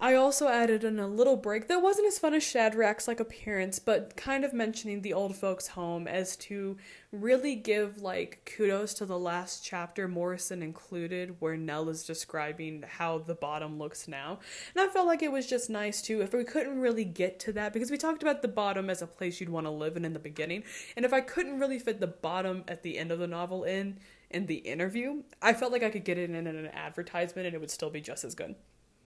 I 0.02 0.16
also 0.16 0.48
added 0.48 0.86
in 0.86 0.98
a 0.98 1.08
little 1.08 1.36
break 1.36 1.68
that 1.68 1.82
wasn't 1.82 2.08
as 2.08 2.18
fun 2.18 2.34
as 2.34 2.42
Shadrack's 2.42 3.06
like 3.06 3.20
appearance, 3.20 3.80
but 3.80 4.16
kind 4.16 4.46
of 4.46 4.54
mentioning 4.54 5.02
the 5.02 5.12
old 5.12 5.36
folks' 5.36 5.68
home 5.68 6.08
as 6.08 6.38
to 6.38 6.78
really 7.12 7.56
give 7.56 8.02
like 8.02 8.50
kudos 8.56 8.94
to 8.94 9.06
the 9.06 9.20
last 9.20 9.62
chapter 9.62 10.08
Morrison 10.08 10.64
included, 10.64 11.36
where 11.40 11.58
Nell 11.58 11.90
is 11.90 12.06
describing 12.06 12.86
how 12.88 13.18
the 13.18 13.36
bottom 13.36 13.78
looks 13.78 14.08
now. 14.08 14.40
And 14.74 14.90
I 14.90 14.90
felt 14.90 15.06
like 15.06 15.22
it 15.22 15.34
was 15.34 15.48
just 15.48 15.70
nice 15.70 16.02
too. 16.02 16.22
If 16.22 16.32
we 16.32 16.46
couldn't 16.46 16.80
really 16.80 17.04
get 17.04 17.38
to 17.42 17.52
that, 17.54 17.74
because 17.74 17.92
we 17.92 17.98
talked 17.98 18.22
about 18.22 18.42
the 18.42 18.48
bottom 18.48 18.90
as 18.90 19.02
a 19.02 19.08
place 19.08 19.42
you'd 19.42 19.50
want 19.50 19.66
to 19.66 19.72
live 19.72 19.98
in 19.98 20.06
in 20.06 20.14
the 20.14 20.20
beginning, 20.20 20.64
and 20.96 21.04
if 21.04 21.12
I 21.12 21.20
couldn't 21.20 21.60
really 21.60 21.80
fit 21.80 22.00
the 22.00 22.08
bottom 22.08 22.64
at 22.70 22.84
the 22.84 22.98
end 22.98 23.12
of 23.12 23.20
the 23.20 23.28
novel 23.28 23.66
in 23.66 24.00
in 24.30 24.46
the 24.46 24.56
interview, 24.56 25.24
I 25.42 25.54
felt 25.54 25.72
like 25.72 25.84
I 25.84 25.90
could 25.90 26.06
get 26.06 26.18
it 26.18 26.30
in 26.30 26.48
an 26.48 26.68
advertisement 26.68 27.48
and 27.48 27.56
it 27.56 27.60
would 27.60 27.72
still 27.72 27.90
be 27.90 28.02
just 28.02 28.24
as 28.24 28.36
good. 28.36 28.56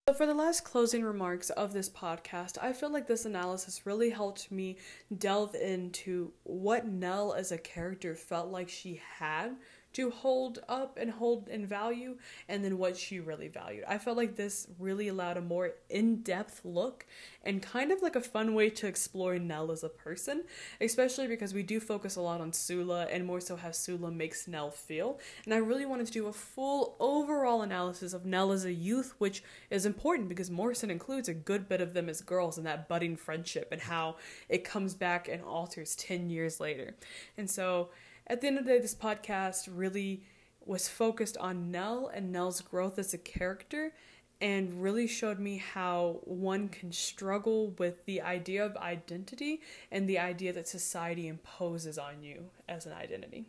So, 0.07 0.15
for 0.15 0.27
the 0.27 0.35
last 0.35 0.65
closing 0.65 1.03
remarks 1.03 1.49
of 1.49 1.73
this 1.73 1.89
podcast, 1.89 2.59
I 2.61 2.75
feel 2.75 2.91
like 2.91 3.07
this 3.07 3.25
analysis 3.25 3.87
really 3.87 4.11
helped 4.11 4.53
me 4.53 4.77
delve 5.17 5.55
into 5.55 6.33
what 6.43 6.87
Nell 6.87 7.33
as 7.33 7.53
a 7.53 7.57
character 7.57 8.15
felt 8.15 8.51
like 8.51 8.69
she 8.69 9.01
had 9.19 9.57
to 9.95 10.11
hold 10.11 10.61
up 10.69 10.99
and 11.01 11.11
hold 11.11 11.49
in 11.49 11.67
value 11.67 12.17
and 12.49 12.65
then 12.65 12.79
what 12.79 12.97
she 12.97 13.21
really 13.21 13.49
valued. 13.49 13.85
I 13.89 13.99
felt 13.99 14.17
like 14.17 14.37
this 14.37 14.67
really 14.79 15.09
allowed 15.09 15.37
a 15.37 15.41
more 15.41 15.73
in-depth 15.89 16.61
look 16.65 17.07
and 17.43 17.63
kind 17.63 17.93
of 17.93 18.03
like 18.03 18.17
a 18.17 18.21
fun 18.21 18.55
way 18.55 18.71
to 18.71 18.87
explore 18.87 19.39
Nell 19.39 19.71
as 19.71 19.85
a 19.85 19.89
person, 19.89 20.45
especially 20.81 21.27
because 21.27 21.55
we 21.55 21.63
do 21.63 21.81
focus 21.81 22.17
a 22.17 22.21
lot 22.21 22.41
on 22.41 22.53
Sula 22.53 23.07
and 23.07 23.25
more 23.25 23.41
so 23.41 23.57
how 23.57 23.71
Sula 23.71 24.11
makes 24.11 24.49
Nell 24.49 24.71
feel. 24.71 25.19
And 25.45 25.55
I 25.55 25.59
really 25.59 25.87
wanted 25.87 26.07
to 26.07 26.13
do 26.13 26.27
a 26.27 26.33
full 26.33 26.97
overall 26.99 27.63
analysis 27.63 28.13
of 28.13 28.27
Nell 28.27 28.53
as 28.53 28.65
a 28.65 28.73
youth, 28.73 29.15
which 29.19 29.43
is 29.71 29.87
important 29.87 30.29
because 30.29 30.51
Morrison 30.51 30.91
includes 30.91 31.29
a 31.29 31.35
good 31.35 31.69
bit 31.69 31.81
of 31.81 31.95
them 31.95 32.09
as 32.09 32.21
girls 32.21 32.59
and 32.59 32.67
that 32.67 32.89
budding 32.89 33.17
friendship 33.17 33.69
and 33.71 33.83
how 33.83 34.17
it 34.49 34.65
comes 34.65 34.95
back 34.95 35.29
and 35.29 35.43
alters 35.43 35.95
10 35.97 36.31
years 36.31 36.61
later. 36.61 36.95
And 37.37 37.49
so 37.49 37.91
at 38.27 38.41
the 38.41 38.47
end 38.47 38.59
of 38.59 38.65
the 38.65 38.73
day, 38.73 38.79
this 38.81 38.95
podcast 38.95 39.69
really 39.71 40.25
was 40.65 40.89
focused 40.89 41.37
on 41.37 41.71
Nell 41.71 42.11
and 42.13 42.33
Nell's 42.33 42.61
growth 42.61 42.99
as 42.99 43.13
a 43.13 43.19
character 43.19 43.93
and 44.41 44.83
really 44.83 45.07
showed 45.07 45.39
me 45.39 45.59
how 45.59 46.21
one 46.25 46.69
can 46.69 46.93
struggle 46.93 47.71
with 47.79 48.05
the 48.07 48.21
idea 48.21 48.65
of 48.65 48.77
identity 48.79 49.61
and 49.91 50.09
the 50.09 50.19
idea 50.19 50.53
that 50.53 50.69
society 50.69 51.29
imposes 51.29 51.99
on 51.99 52.23
you 52.23 52.51
as 52.69 52.87
an 52.87 52.93
identity. 52.93 53.47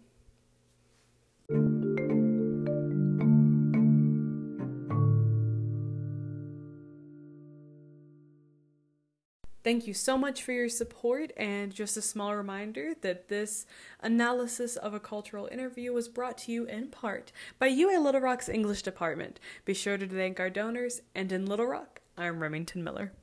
Thank 9.66 9.88
you 9.88 9.96
so 9.96 10.16
much 10.16 10.44
for 10.44 10.52
your 10.52 10.70
support, 10.70 11.32
and 11.36 11.74
just 11.74 11.98
a 11.98 12.02
small 12.04 12.36
reminder 12.36 12.94
that 13.02 13.30
this 13.30 13.66
analysis 14.00 14.76
of 14.76 14.94
a 14.94 15.00
cultural 15.00 15.50
interview 15.52 15.92
was 15.92 16.08
brought 16.08 16.38
to 16.38 16.52
you 16.52 16.66
in 16.66 16.90
part 16.90 17.32
by 17.58 17.66
UA 17.66 18.00
Little 18.00 18.22
Rock's 18.22 18.48
English 18.48 18.84
department. 18.84 19.40
Be 19.66 19.74
sure 19.74 19.98
to 19.98 20.08
thank 20.08 20.40
our 20.40 20.52
donors, 20.52 21.02
and 21.16 21.32
in 21.32 21.48
Little 21.48 21.66
Rock, 21.66 22.02
I'm 22.16 22.42
Remington 22.42 22.84
Miller. 22.84 23.14